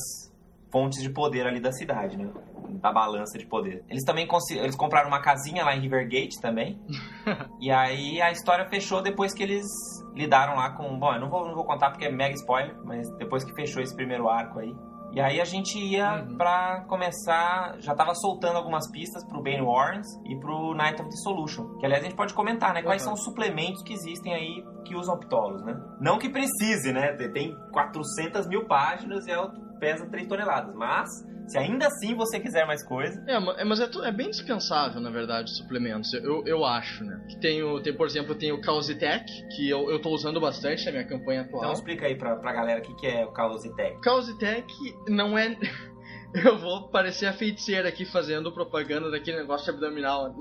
[0.72, 2.30] fontes de poder ali da cidade, né?
[2.78, 3.84] Da balança de poder.
[3.90, 6.80] Eles também eles compraram uma casinha lá em Rivergate também.
[7.60, 9.66] e aí a história fechou depois que eles
[10.14, 10.98] lidaram lá com.
[11.00, 13.82] Bom, eu não vou, não vou contar porque é mega spoiler, mas depois que fechou
[13.82, 14.74] esse primeiro arco aí.
[15.12, 16.38] E aí a gente ia Uhum.
[16.38, 17.76] pra começar.
[17.80, 21.78] Já tava soltando algumas pistas pro Bane Warrens e pro Night of Dissolution.
[21.80, 22.84] Que aliás a gente pode comentar, né?
[22.84, 23.06] Quais Uhum.
[23.08, 25.76] são os suplementos que existem aí que usam Ptolos, né?
[26.00, 27.14] Não que precise, né?
[27.34, 29.36] Tem 400 mil páginas e é,
[29.80, 30.76] pesa 3 toneladas.
[30.76, 33.24] Mas, se ainda assim você quiser mais coisa.
[33.28, 36.14] É, é, mas é, é bem dispensável, na verdade, os suplementos.
[36.14, 37.26] Eu, eu acho, né?
[37.30, 39.26] Que tem, o, tem, por exemplo, tem o Causitech,
[39.56, 41.64] que eu, eu tô usando bastante na minha campanha atual.
[41.64, 44.00] Então explica aí pra, pra galera o que, que é o Causitec.
[44.02, 44.74] Causitech
[45.08, 45.58] não é.
[46.32, 50.36] Eu vou parecer a feiticeira aqui fazendo propaganda daquele negócio abdominal.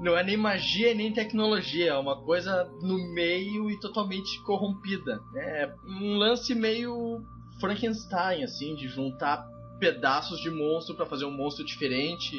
[0.00, 5.20] Não é nem magia nem tecnologia, é uma coisa no meio e totalmente corrompida.
[5.36, 7.22] É um lance meio
[7.60, 9.46] Frankenstein, assim, de juntar
[9.78, 12.36] pedaços de monstro pra fazer um monstro diferente,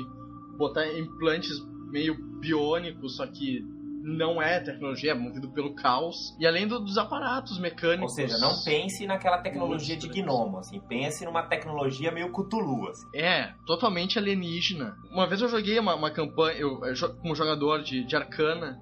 [0.58, 1.58] botar implantes
[1.92, 3.62] meio biônicos, só que
[4.04, 6.36] não é tecnologia, é movido pelo caos.
[6.40, 8.14] E além do- dos aparatos Ou mecânicos.
[8.16, 10.80] seja, não pense naquela tecnologia de gnomo, assim.
[10.82, 13.06] Pense numa tecnologia meio Cthulhu, assim.
[13.14, 14.96] É, totalmente alienígena.
[15.12, 16.80] Uma vez eu joguei uma, uma campanha, eu,
[17.22, 18.80] como jogador de, de Arcana,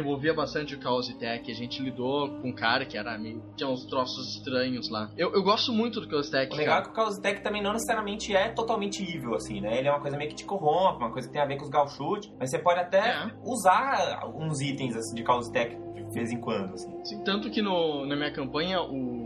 [0.00, 3.42] envolvia bastante o Chaos Tech, a gente lidou com um cara que era meio.
[3.56, 5.10] tinha uns troços estranhos lá.
[5.16, 6.52] Eu, eu gosto muito do Chaos Tech.
[6.52, 9.78] O legal é que o Causitec também não necessariamente é totalmente evil, assim, né?
[9.78, 11.64] Ele é uma coisa meio que te corrompe, uma coisa que tem a ver com
[11.64, 13.30] os Gauchute, mas você pode até É.
[13.44, 17.00] usar uns itens, assim, de Causitec de vez em quando, assim.
[17.00, 19.25] Assim, tanto que no, na minha campanha, o,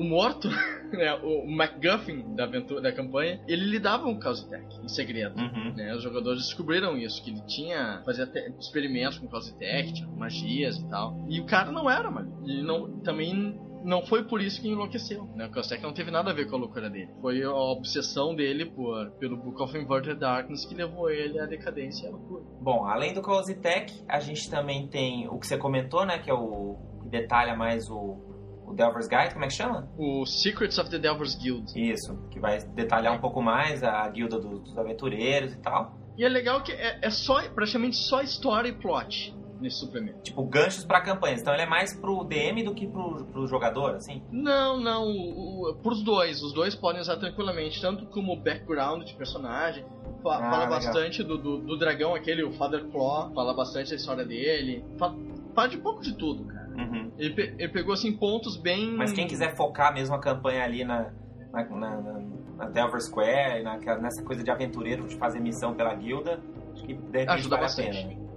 [0.00, 0.48] o morto,
[0.90, 5.38] né, o MacGuffin da, aventura, da campanha, ele lidava com o Chaos Tech em segredo.
[5.38, 5.74] Uhum.
[5.76, 5.94] né?
[5.94, 8.26] Os jogadores descobriram isso, que ele tinha fazia
[8.58, 11.26] experimentos com Causitech, tinha magias e tal.
[11.28, 12.42] E o cara não era, mano.
[12.46, 15.46] E não, também não foi por isso que enlouqueceu, né?
[15.46, 17.10] O Causitech não teve nada a ver com a loucura dele.
[17.20, 22.06] Foi a obsessão dele por, pelo Book of Inverted Darkness que levou ele à decadência
[22.06, 22.42] e à loucura.
[22.58, 26.18] Bom, além do Causitec, a gente também tem o que você comentou, né?
[26.18, 28.29] Que é o que detalha mais o,
[28.70, 29.88] o Delver's Guide, como é que chama?
[29.98, 31.72] O Secrets of the Delver's Guild.
[31.76, 35.98] Isso, que vai detalhar um pouco mais a guilda do- dos aventureiros e tal.
[36.16, 40.20] E é legal que é, é só, praticamente só história e plot nesse suplemento.
[40.22, 41.40] Tipo, ganchos pra campanhas.
[41.42, 44.22] Então ele é mais pro DM do que pro, pro jogador, assim.
[44.30, 46.42] Não, não, o, o, pros dois.
[46.42, 49.84] Os dois podem usar tranquilamente, tanto como background de personagem.
[50.22, 50.70] Fa- Ah, fala legal.
[50.70, 54.84] bastante do, do, do dragão aquele, o Father Claw, fala bastante da história dele.
[54.98, 55.14] Fa-
[55.54, 56.69] Fala de pouco de tudo, cara.
[56.80, 57.10] Uhum.
[57.18, 58.90] Ele, pe- ele pegou assim pontos bem.
[58.96, 61.10] Mas quem quiser focar mesmo a campanha ali na,
[61.52, 62.20] na, na, na-
[62.56, 66.40] na Delver Square, naquela- nessa coisa de aventureiro, de fazer missão pela guilda,
[66.72, 67.88] acho que de repente Ajuda vale bastante.
[67.88, 68.08] a pena.
[68.14, 68.28] né?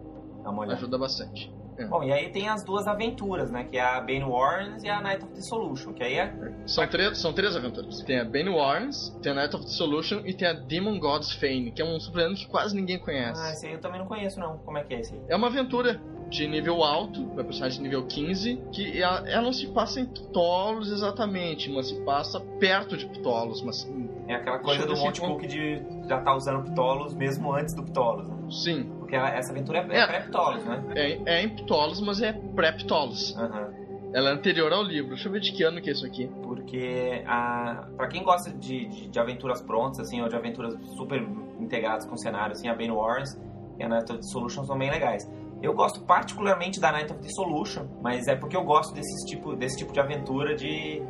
[0.44, 0.76] Dá uma olhada.
[0.78, 1.54] ajuda bastante.
[1.90, 3.64] Bom, e aí tem as duas aventuras, né?
[3.64, 6.34] Que é a Bane Warrens e a Night of Dissolution, que aí é...
[6.66, 8.02] São, três são três aventuras.
[8.02, 11.72] Tem a Bane Warrens, tem a Night of Dissolution e tem a Demon God's Fane,
[11.72, 13.42] que é um suplemento que quase ninguém conhece.
[13.42, 14.58] Ah, esse aí eu também não conheço, não.
[14.60, 15.22] Como é que é esse aí?
[15.28, 16.00] É uma aventura
[16.30, 20.06] de nível alto, vai personagem de nível 15, que ela, ela não se passa em
[20.06, 23.88] Ptolos exatamente, mas se passa perto de Ptolos, mas
[24.28, 28.28] É aquela coisa do Monte Cook de já tá usando Ptolos mesmo antes do Ptolos,
[28.28, 28.36] né?
[28.50, 30.08] sim, Porque ela- essa aventura é, é É.
[30.08, 30.84] pré-Ptolos, né?
[30.96, 33.36] é, é em Ptolos, mas é pré-Ptolos.
[33.38, 33.70] Aham.
[34.14, 35.10] Ela é anterior ao livro.
[35.16, 36.30] Deixa eu ver de que ano que é isso aqui.
[36.44, 41.20] Porque a, pra quem gosta de, de, de aventuras prontas, assim, ou de aventuras super
[41.60, 43.36] integradas com o cenário, assim, a Bane Wars
[43.80, 45.28] e a Night of Dissolution são bem legais.
[45.64, 49.78] Eu gosto particularmente da Night of Dissolution, mas é porque eu gosto desse tipo, desse
[49.78, 51.02] tipo de aventura de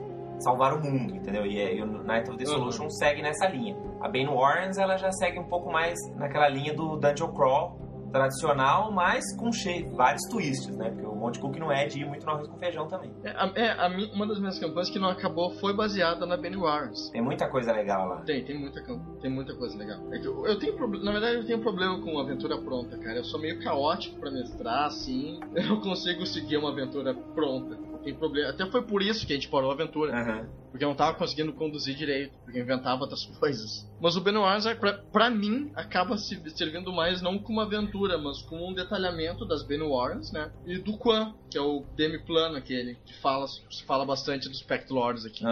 [0.44, 1.46] salvar o mundo, entendeu?
[1.46, 3.76] E, é- e o Night of Dissolution segue nessa linha.
[4.02, 7.82] A Bane Warrens, ela já segue um pouco mais naquela linha do Dungeon Crawl
[8.12, 10.92] tradicional, mas com cheio, vários twists, né?
[10.92, 13.12] Porque o Monte Cook não é de ir muito no arroz com feijão também.
[13.24, 16.56] É, a- é, a uma das minhas campanhas que não acabou foi baseada na Benny
[16.56, 17.10] Warrens.
[17.10, 18.18] Tem muita coisa legal lá.
[18.22, 18.84] Tem, tem muita,
[19.20, 20.00] tem muita coisa legal.
[20.12, 23.18] É eu, eu tenho na verdade eu tenho problema com aventura pronta, cara.
[23.18, 25.40] Eu sou meio caótico pra mestrar, assim.
[25.56, 27.78] Eu não consigo seguir uma aventura pronta.
[28.04, 28.50] Tem problema.
[28.50, 30.48] Até foi por isso que a gente parou a aventura.
[30.72, 33.88] Porque eu não tava conseguindo conduzir direito, porque eu inventava outras coisas.
[34.02, 38.42] Mas o Benoit, é, pra, pra mim, acaba se servindo mais não como aventura, mas
[38.42, 40.52] como um detalhamento das Ben Warrens, né?
[40.66, 44.92] E do Quan, que é o demi-plano aquele, que fala, se fala bastante dos Pact
[44.92, 45.44] Lords aqui.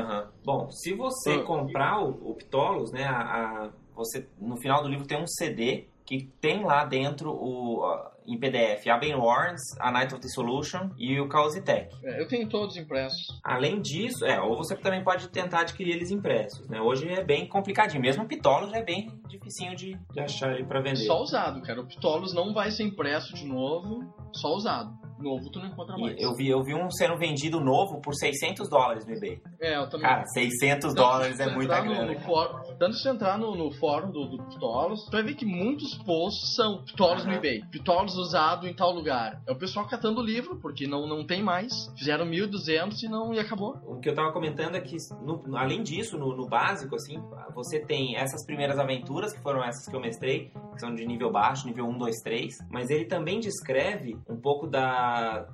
[0.43, 1.43] Bom, se você Ah.
[1.43, 3.21] comprar o, o Ptolos, né, a,
[3.67, 8.10] a- você no final do livro tem um CD que tem lá dentro o a-
[8.27, 11.95] em PDF a Bane Warrens, a Night of Dissolution e o Caositech.
[12.03, 13.39] É, eu tenho todos impressos.
[13.43, 16.79] Além disso, é, ou você também pode tentar adquirir eles impressos, né?
[16.81, 20.65] Hoje é bem complicadinho, mesmo o Ptolos já é bem dificinho de, de achar ele
[20.65, 21.05] para vender.
[21.05, 21.81] Só usado, cara.
[21.81, 25.00] O Ptolos não vai ser impresso de novo, só usado.
[25.21, 26.17] Novo tu não encontra mais.
[26.17, 29.41] E eu vi, eu vi um sendo vendido novo por 600 dólares no eBay.
[29.59, 30.07] É, eu também.
[30.07, 32.11] Cara, 600 Tanto dólares é muita no- grana.
[32.13, 35.45] No, fórum, tanto se entrar no, no fórum do, do Ptolos, tu vai ver que
[35.45, 37.37] muitos posts são Ptolos no Aham.
[37.37, 37.61] eBay.
[37.71, 39.41] Ptolos usado em tal lugar.
[39.47, 41.71] É o pessoal catando o livro, porque não, não tem mais.
[41.97, 43.77] Fizeram 1.200 e não e acabou.
[43.85, 47.21] O que eu tava comentando é que, no- além disso, no, no básico, assim,
[47.53, 51.31] você tem essas primeiras aventuras, que foram essas que eu mestrei, que são de nível
[51.31, 55.10] baixo, nível 1, 2, 3, mas ele também descreve um pouco da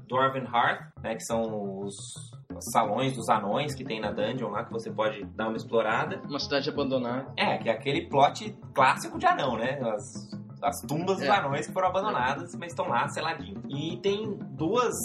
[0.08, 1.96] Dwarven Hearth, né, que são os
[2.72, 6.22] salões dos anões que tem na dungeon lá, que você pode dar uma explorada.
[6.28, 7.28] Uma cidade abandonada.
[7.38, 9.80] É, que é aquele plot clássico de anão, né?
[9.82, 10.32] As,
[10.64, 11.30] as tumbas dos É.
[11.32, 13.62] anões que foram abandonadas, mas estão lá seladinhos.
[13.70, 14.96] E tem duas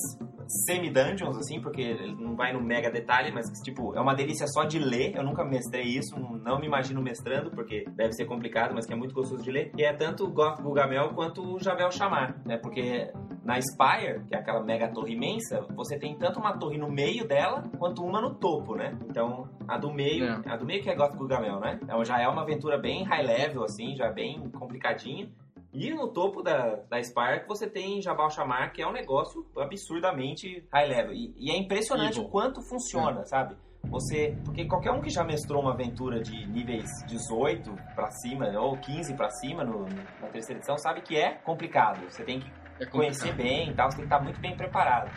[0.66, 4.64] semi-dungeons, assim, porque ele não vai no mega detalhe, mas, tipo, é uma delícia só
[4.64, 5.14] de ler.
[5.16, 8.96] Eu nunca mestrei isso, não me imagino mestrando, porque deve ser complicado, mas que é
[8.96, 9.72] muito gostoso de ler.
[9.76, 12.56] E é tanto Goth Gugamel quanto o Javel Chamar, né?
[12.58, 13.10] Porque
[13.44, 17.26] na Spire, que é aquela mega torre imensa, você tem tanto uma torre no meio
[17.26, 18.96] dela, quanto uma no topo, né?
[19.08, 20.40] Então, a do meio, É.
[20.46, 21.78] a do meio que é Goth Gugamel, né?
[21.82, 25.28] Então já é uma aventura bem high level, assim, já bem complicadinha.
[25.72, 30.64] E no topo da, da Spire você tem Jabal Chamar, que é um negócio absurdamente
[30.72, 31.12] high level.
[31.12, 32.28] E, e é impressionante Evil.
[32.28, 33.56] o quanto funciona, sabe?
[33.84, 34.36] Você.
[34.44, 39.14] Porque qualquer um que já mestrou uma aventura de níveis 18 pra cima, ou 15
[39.14, 39.86] pra cima no,
[40.20, 42.00] na terceira edição, sabe que é complicado.
[42.08, 42.48] Você tem que
[42.80, 45.10] É conhecer bem e tal, você tem que estar muito bem preparado.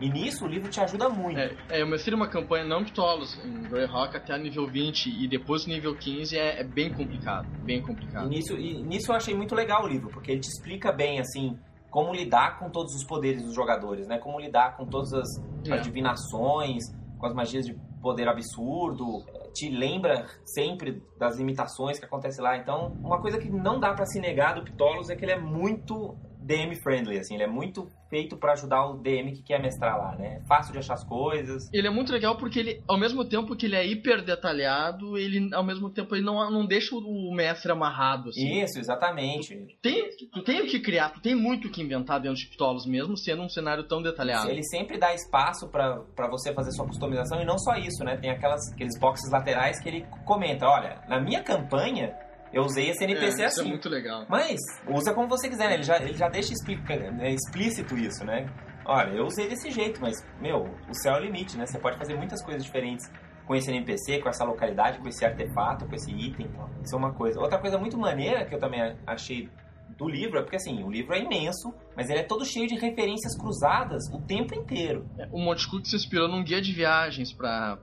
[0.00, 1.38] E nisso o livro te ajuda muito.
[1.38, 5.66] É, é, eu mestrei uma campanha não Ptolos em Greyhawk até nível 20 e depois
[5.66, 7.46] nível 15 é, é bem complicado.
[7.62, 8.26] Bem E complicado.
[8.28, 11.58] nisso, e nisso eu achei muito legal o livro, porque ele te explica bem, assim,
[11.90, 14.16] como lidar com todos os poderes dos jogadores, né?
[14.18, 15.28] Como lidar com todas as
[15.68, 15.74] É.
[15.74, 16.82] adivinações,
[17.18, 19.22] com as magias de poder absurdo.
[19.52, 22.56] Te lembra sempre das limitações que acontecem lá.
[22.56, 25.38] Então, uma coisa que não dá pra se negar do Ptolos é que ele é
[25.38, 27.34] muito DM friendly, assim.
[27.34, 30.40] Ele é muito feito pra ajudar o DM que quer mestrar lá, né?
[30.42, 31.70] É fácil de achar as coisas.
[31.72, 35.54] Ele é muito legal porque ele, ao mesmo tempo que ele é hiper detalhado, ele
[35.54, 38.62] ao mesmo tempo ele não, não deixa o mestre amarrado assim.
[38.62, 39.56] Isso, exatamente.
[39.80, 42.86] Tem, tu tem o que criar, tu tem muito o que inventar dentro de Ptolos
[42.86, 44.50] mesmo, sendo um cenário tão detalhado.
[44.50, 48.16] Ele sempre dá espaço pra pra você fazer sua customização e não só isso, né?
[48.16, 52.14] Tem aquelas, aqueles boxes laterais que ele comenta, olha, na minha campanha
[52.52, 53.68] eu usei esse NPC é, isso é assim.
[53.68, 54.26] muito legal.
[54.28, 55.74] Mas usa como você quiser, né?
[55.74, 58.48] Ele já, ele já deixa explica, né, explícito isso, né?
[58.84, 61.66] Olha, eu usei desse jeito, mas, meu, o céu é o limite, né?
[61.66, 63.08] Você pode fazer muitas coisas diferentes
[63.46, 66.70] com esse NPC, com essa localidade, com esse artefato, com esse item e tal.
[66.84, 67.40] Isso é uma coisa.
[67.40, 69.48] Outra coisa muito maneira que eu também achei
[69.96, 72.74] do livro é porque, assim, o livro é imenso, mas ele é todo cheio de
[72.76, 75.06] referências cruzadas o tempo inteiro.
[75.30, 77.76] O Monte Cook se inspirou num guia de viagens pra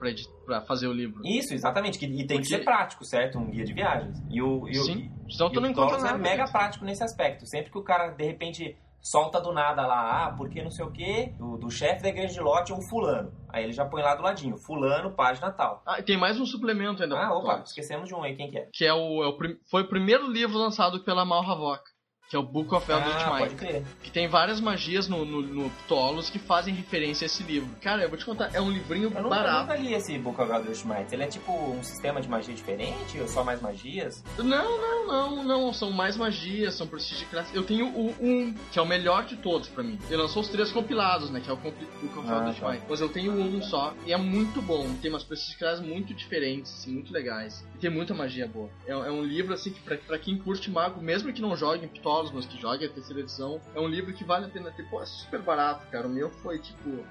[0.67, 1.21] fazer o livro.
[1.25, 1.97] Isso, exatamente.
[1.99, 3.37] que- E tem que Porque- ser prático, certo?
[3.37, 4.17] Um guia de viagens.
[4.29, 6.17] E o, e o, Sim, senão tu não encontra Taurus nada.
[6.17, 7.45] é mega prático nesse aspecto.
[7.45, 10.91] Sempre que o cara, de repente, solta do nada lá, ah, porque não sei o
[10.91, 13.31] quê, do, do chefe da igreja de Lote é um fulano.
[13.49, 15.81] Aí ele já põe lá do ladinho, fulano, página tal.
[15.85, 17.17] Ah, e tem mais um suplemento ainda.
[17.17, 18.67] Ah, opa, esquecemos de um aí, quem que é?
[18.73, 19.37] Que é o, é o
[19.69, 21.83] foi o primeiro livro lançado pela Mal Havok.
[22.29, 23.57] Que é o Book of Eldritch Ah, pode Mind.
[23.59, 23.83] crer.
[24.03, 27.69] Que tem várias magias no, no, no Ptolos que fazem referência a esse livro.
[27.81, 29.61] Cara, eu vou te contar, é um livrinho Eu eu barato.
[29.61, 31.07] nunca li esse Book of Eldritch Might.
[31.13, 34.21] Ele é tipo um sistema de magia diferente ou só mais magias?
[34.37, 35.73] Não, não, não, não.
[35.73, 37.55] São mais magias, são prestígio de classe.
[37.55, 39.97] Eu tenho o 1, que é o melhor de todos pra mim.
[40.09, 41.39] Ele lançou os três compilados, né?
[41.39, 41.77] Que é o Book
[42.19, 42.71] of Ah, Eldritch tá.
[42.71, 42.81] Mind.
[42.89, 43.93] Mas eu tenho um só.
[44.05, 44.85] E é muito bom.
[45.01, 47.65] Tem umas prestígio de classe muito diferentes, assim, muito legais.
[47.79, 48.69] Tem muita magia boa.
[48.87, 51.85] É, é um livro, assim, que pra, pra quem curte mago, mesmo que não jogue
[51.85, 53.61] em Ptolos, mas que jogue a terceira edição.
[53.75, 54.83] É um livro que vale a pena ter.
[54.89, 56.07] Pô, é super barato, cara.
[56.07, 57.03] O meu foi tipo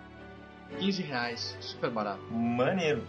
[0.79, 1.57] 15 reais.
[1.61, 2.21] Super barato.
[2.33, 3.03] Maneiro.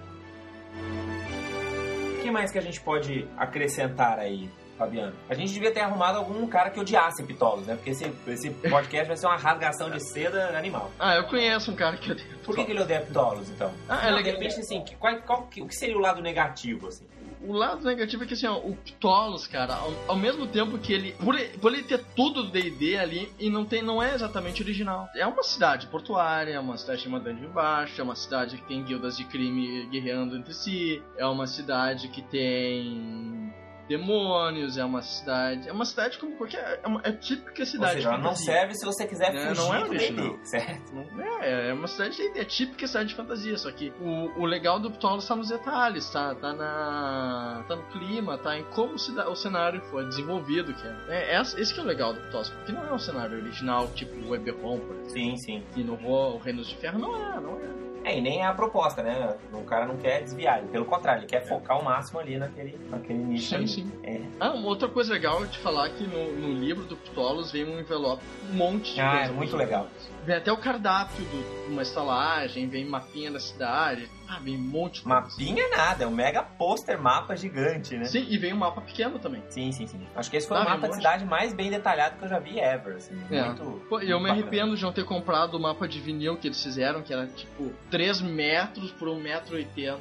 [2.18, 5.14] O que mais que a gente pode acrescentar aí, Fabiano?
[5.30, 7.76] A gente devia ter arrumado algum cara que odiasse Pitolos, né?
[7.76, 10.92] Porque esse, esse podcast vai ser uma rasgação de seda animal.
[11.00, 12.28] Ah, eu conheço um cara que odeia.
[12.44, 13.74] Por que, que ele odeia Pitolos, então?
[13.88, 14.42] Ah, é Não, de legal.
[14.42, 17.06] repente, assim, qual, qual, o que seria o lado negativo, assim?
[17.48, 20.92] O lado negativo é que assim, ó, o Ptolos, cara, ao, ao mesmo tempo que
[20.92, 21.14] ele.
[21.14, 21.58] Por, ele.
[21.58, 23.82] por ele ter tudo do DD ali e não tem.
[23.82, 25.08] não é exatamente original.
[25.16, 28.84] É uma cidade portuária, é uma cidade chamada de Baixo, é uma cidade que tem
[28.84, 33.54] guildas de crime guerreando entre si, é uma cidade que tem
[33.88, 35.68] demônios, é uma cidade.
[35.68, 36.80] É uma cidade como qualquer.
[36.84, 39.62] É, uma, é típica Ou cidade seja, ela não serve se você quiser É, fugir
[39.62, 40.40] não é do original.
[40.44, 40.94] Certo?
[40.94, 44.46] Não É, é uma cidade de, é típica cidade de fantasia, só que o, o
[44.46, 48.96] legal do Ptolos tá nos detalhes, tá, tá na tá no clima, tá em como
[48.96, 52.50] o cenário foi desenvolvido, que é, é esse esse que é o legal do Ptolos,
[52.50, 55.64] porque não é um cenário original, tipo o Eberron, por exemplo, Sim, sim.
[55.74, 57.88] que inovou o Reinos de Ferro, não é, não é.
[58.08, 59.36] É, e nem é a proposta, né?
[59.52, 63.20] O cara não quer desviar, pelo contrário, ele quer focar o máximo ali naquele, naquele
[63.20, 63.50] nicho.
[63.50, 63.68] Sim, ali.
[63.68, 63.92] sim.
[64.02, 64.22] É.
[64.40, 67.66] Ah, uma outra coisa legal de falar é que no, no livro do Ptolos vem
[67.66, 69.32] um envelope, um monte de Ah, coisa.
[69.32, 69.88] é muito legal.
[70.28, 74.96] Vem até o cardápio de uma estalagem, vem mapinha da cidade, ah, vem um monte
[74.96, 75.22] de coisa.
[75.22, 78.04] Mapinha é nada, é um mega pôster mapa gigante, né?
[78.04, 79.42] Sim, e vem um mapa pequeno também.
[79.50, 80.06] Sim, sim, sim.
[80.14, 80.96] Acho que esse foi Ah, o mapa um monte.
[80.98, 82.98] cidade mais bem detalhado que eu já vi ever.
[82.98, 83.16] Assim.
[83.32, 83.42] É.
[83.42, 83.64] Muito.
[83.88, 84.34] Pô, eu muito me bacana.
[84.34, 87.72] arrependo de não ter comprado o mapa de vinil que eles fizeram, que era tipo
[87.90, 89.98] 3 metros por 1,80m.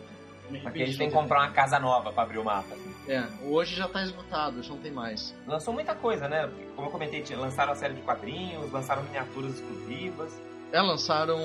[0.62, 2.74] Porque eles têm que comprar uma casa nova pra abrir o mapa.
[2.74, 2.94] assim.
[3.08, 5.34] É, hoje já tá esgotado, hoje não tem mais.
[5.46, 6.50] Lançou muita coisa, né?
[6.74, 10.32] Como eu comentei, lançaram a série de quadrinhos, lançaram miniaturas exclusivas.
[10.72, 11.38] É, lançaram.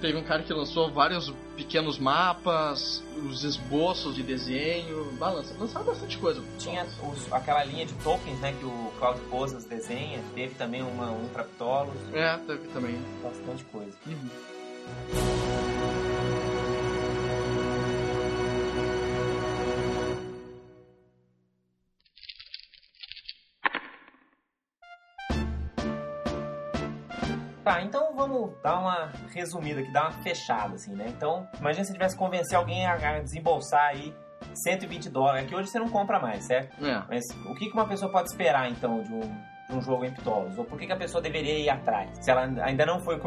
[0.00, 5.12] Teve um cara que lançou vários pequenos mapas, os esboços de desenho.
[5.18, 6.40] Bah, lança- lançaram bastante coisa.
[6.58, 8.54] Tinha os- aquela linha de tokens, né?
[8.58, 10.20] Que o Claudio Posas desenha.
[10.32, 11.92] Teve também uma, um pra Ptolos.
[12.14, 12.96] É, teve também.
[13.20, 13.92] Bastante coisa.
[14.06, 15.31] Uhum.
[27.64, 31.06] Tá, então vamos dar uma resumida aqui, dar uma fechada, assim, né?
[31.08, 34.14] Então, imagina se você tivesse que convencer alguém a desembolsar aí
[34.54, 36.84] 120 dólares, que hoje você não compra mais, certo?
[36.84, 37.02] É.
[37.08, 40.58] Mas o que uma pessoa pode esperar, então, de um, de um jogo em Ptolos?
[40.58, 43.20] Ou por que, a pessoa deveria ir atrás, se ela ainda não foi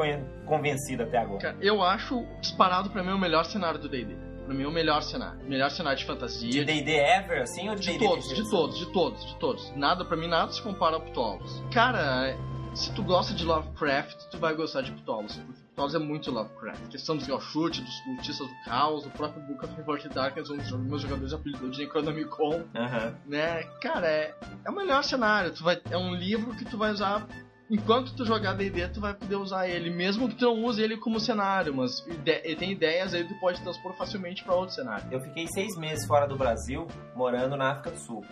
[0.45, 1.39] convencida até agora?
[1.39, 4.15] Cara, eu acho disparado pra mim o melhor cenário do DD.
[4.45, 5.39] Pra mim, o melhor cenário.
[5.45, 6.51] Melhor cenário de fantasia.
[6.51, 9.75] De D&D ever, assim, ou de De todos, de todos, de todos, de todos.
[9.75, 11.63] Nada, pra mim, nada se compara a Ptolos.
[11.73, 12.37] Cara,
[12.75, 15.37] se tu gosta de Lovecraft, tu vai gostar de Ptolos.
[15.37, 16.83] Porque Ptolos é muito Lovecraft.
[16.85, 20.57] A questão dos Gauchute, dos cultistas do caos, o próprio Book of Revolt Darkness, um
[20.57, 23.15] dos meus jogadores apelidou de Necronomicon, Aham.
[23.25, 23.63] né?
[23.81, 25.51] Cara, é, é o melhor cenário.
[25.53, 27.25] Tu vai, é um livro que tu vai usar...
[27.67, 30.97] Enquanto tu jogar D&D, tu vai poder usar ele, mesmo que tu não use ele
[30.97, 34.75] como cenário, mas ide- ele tem ideias aí que tu pode transpor facilmente pra outro
[34.75, 35.07] cenário.
[35.09, 38.23] Eu fiquei seis meses fora do Brasil, morando na África do Sul.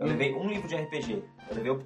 [0.00, 1.22] Eu levei um livro de RPG.
[1.50, 1.78] Eu levei o.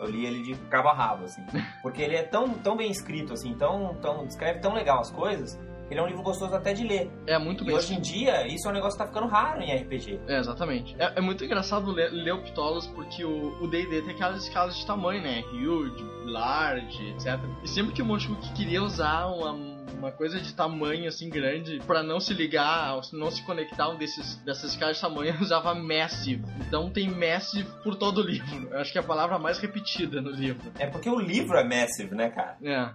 [0.00, 1.42] Eu li ele de cabo a rabo, assim.
[1.82, 5.58] Porque ele é tão, tão bem escrito, assim, tão, tão, descreve tão legal as coisas,
[5.88, 7.10] que ele é um livro gostoso até de ler.
[7.26, 9.60] É muito E bem hoje em dia, isso é um negócio que tá ficando raro
[9.60, 10.20] em RPG.
[10.28, 10.94] É, exatamente.
[11.00, 14.86] É, é muito engraçado ler, ler o Ptolos porque o D&D tem aquelas escalas de
[14.86, 15.42] tamanho, né?
[15.52, 17.40] Huge, large, etc.
[17.64, 19.52] E sempre que o Monte queria usar uma,
[19.98, 24.36] uma coisa de tamanho assim grande pra não se ligar, não se conectar um desses,
[24.36, 26.44] dessas escalas de tamanho, usava Massive.
[26.66, 28.68] Então tem Massive por todo o livro.
[28.70, 30.72] Eu acho que é a palavra mais repetida no livro.
[30.78, 32.56] É porque o livro é massive, né, cara?
[32.62, 32.94] É.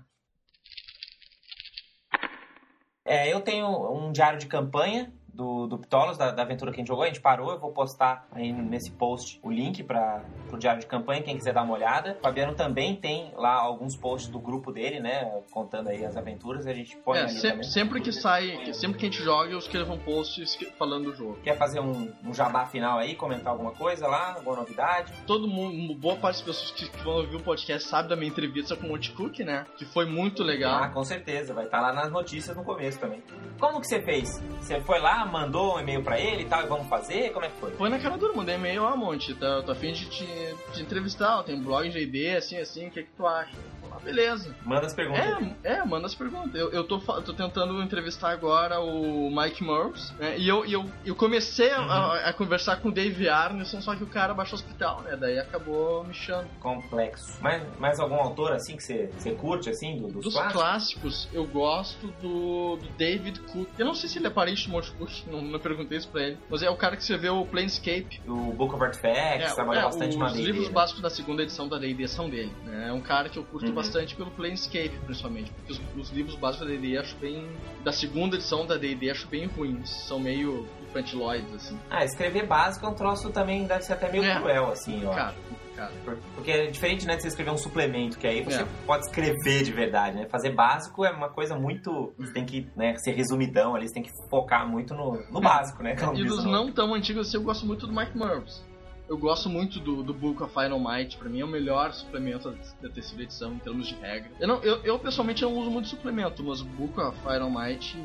[3.05, 6.81] É, eu tenho um diário de campanha do, do Ptolos, da, da aventura que a
[6.81, 7.03] gente jogou.
[7.03, 10.85] A gente parou, eu vou postar aí nesse post o link para o diário de
[10.85, 12.17] campanha, quem quiser dar uma olhada.
[12.19, 15.41] O Fabiano também tem lá alguns posts do grupo dele, né?
[15.51, 17.63] Contando aí as aventuras, a gente põe É, ali se- também.
[17.63, 20.43] sempre que sai, que- sempre que a gente joga, eu escrevo um post
[20.77, 21.39] falando do jogo.
[21.43, 25.11] Quer fazer um, um jabá final aí, comentar alguma coisa lá, alguma novidade?
[25.25, 28.29] todo mundo, boa parte das pessoas que, que vão ouvir o podcast sabe da minha
[28.29, 29.65] entrevista com o Monty Cook, né?
[29.77, 30.91] Que foi muito Ah, legal.
[30.91, 33.23] com certeza, vai estar lá nas notícias no começo também.
[33.59, 34.39] Como que você fez?
[34.59, 37.31] Você foi lá, mandou um e-mail pra ele e tal, e vamos fazer?
[37.31, 37.71] Como é que foi?
[37.71, 41.55] Foi na cara dura, mandei e-mail, ó, Monte, tá, tô afim de te, entrevistar, tem
[41.55, 43.51] um blog ID, assim, assim, o que que tu acha?
[43.95, 44.55] Ah, beleza.
[44.63, 45.23] Manda as perguntas.
[45.63, 46.53] É, é, manda as perguntas.
[46.55, 50.37] Eu, eu tô, tô tentando entrevistar agora o Mike Murs, né?
[50.37, 53.95] E eu, e eu, eu comecei a- a, a conversar com o Dave Arneson, só
[53.95, 55.15] que o cara baixou o hospital, né?
[55.15, 56.47] Daí acabou me chamando.
[56.59, 57.41] Complexo.
[57.41, 60.53] Mais, mais algum autor assim que você, você curte, assim, do- dos, Dos clássicos?
[60.61, 63.67] clássicos, eu gosto do, do David Cook.
[63.77, 66.21] Eu não sei se ele é parente do Morty Cook, não, não perguntei isso pra
[66.23, 66.37] ele.
[66.49, 68.21] Mas é o cara que escreveu o Planescape.
[68.27, 71.67] O Book of Artifacts, trabalha é, bastante os na D&D, livros básicos da segunda edição
[71.67, 72.51] da D&D são dele.
[72.65, 72.87] né?
[72.89, 73.73] É um cara que eu curto Uhum.
[73.73, 73.82] bastante
[74.15, 75.51] pelo Planescape, principalmente.
[75.51, 77.47] Porque os, os livros básicos da D&D acho bem...
[77.83, 79.89] Da segunda edição da D&D acho bem ruins.
[79.89, 81.79] São meio infantiloides, assim.
[81.89, 84.35] Ah, escrever básico é um troço também, deve ser até meio É.
[84.39, 85.13] cruel, assim, ó.
[85.13, 85.35] Cara,
[85.75, 85.91] cara.
[86.05, 88.67] Por- Porque é diferente, né, de você escrever um suplemento, que aí você É.
[88.85, 90.27] pode escrever de verdade, né?
[90.29, 92.13] Fazer básico é uma coisa muito...
[92.17, 95.81] Você tem que né, ser resumidão ali, você tem que focar muito no, no básico,
[95.81, 95.95] né?
[95.95, 98.63] como E dos não tão antigos assim, eu gosto muito do Mike Murphys.
[99.07, 102.55] Eu gosto muito do, do Book of Final Might, pra mim é o melhor suplemento
[102.81, 104.31] da- terceira edição em termos de regra.
[104.39, 107.97] Eu, não, eu, eu, pessoalmente não uso muito suplemento, mas o Book of Final Might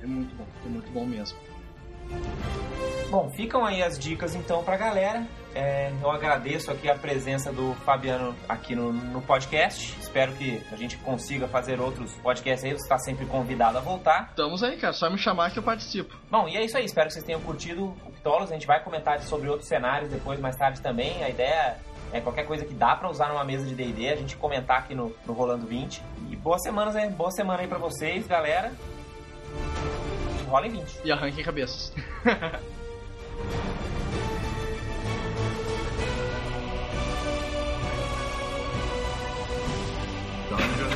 [0.00, 1.36] é muito bom, é muito bom mesmo.
[3.10, 5.26] Bom, ficam aí as dicas então pra galera.
[5.54, 9.96] É, eu agradeço aqui a presença do Fabiano aqui no, no podcast.
[10.00, 12.72] Espero que a gente consiga fazer outros podcasts aí.
[12.76, 14.28] Você está sempre convidado a voltar.
[14.30, 16.16] Estamos aí, cara, só me chamar que eu participo.
[16.30, 16.84] Bom, e é isso aí.
[16.84, 20.40] Espero que vocês tenham curtido o Mythology, a gente vai comentar sobre outros cenários depois,
[20.40, 21.22] mais tarde também.
[21.22, 21.76] A ideia
[22.10, 24.94] é qualquer coisa que dá para usar numa mesa de D&D, a gente comentar aqui
[24.94, 26.02] no, no Rolando 20.
[26.30, 27.10] E boas semanas, hein?
[27.10, 28.72] Boa semana aí pra vocês, galera.
[30.48, 31.00] Rola em 20.
[31.04, 31.92] E arranquem cabeças.
[40.48, 40.93] Dungeon então,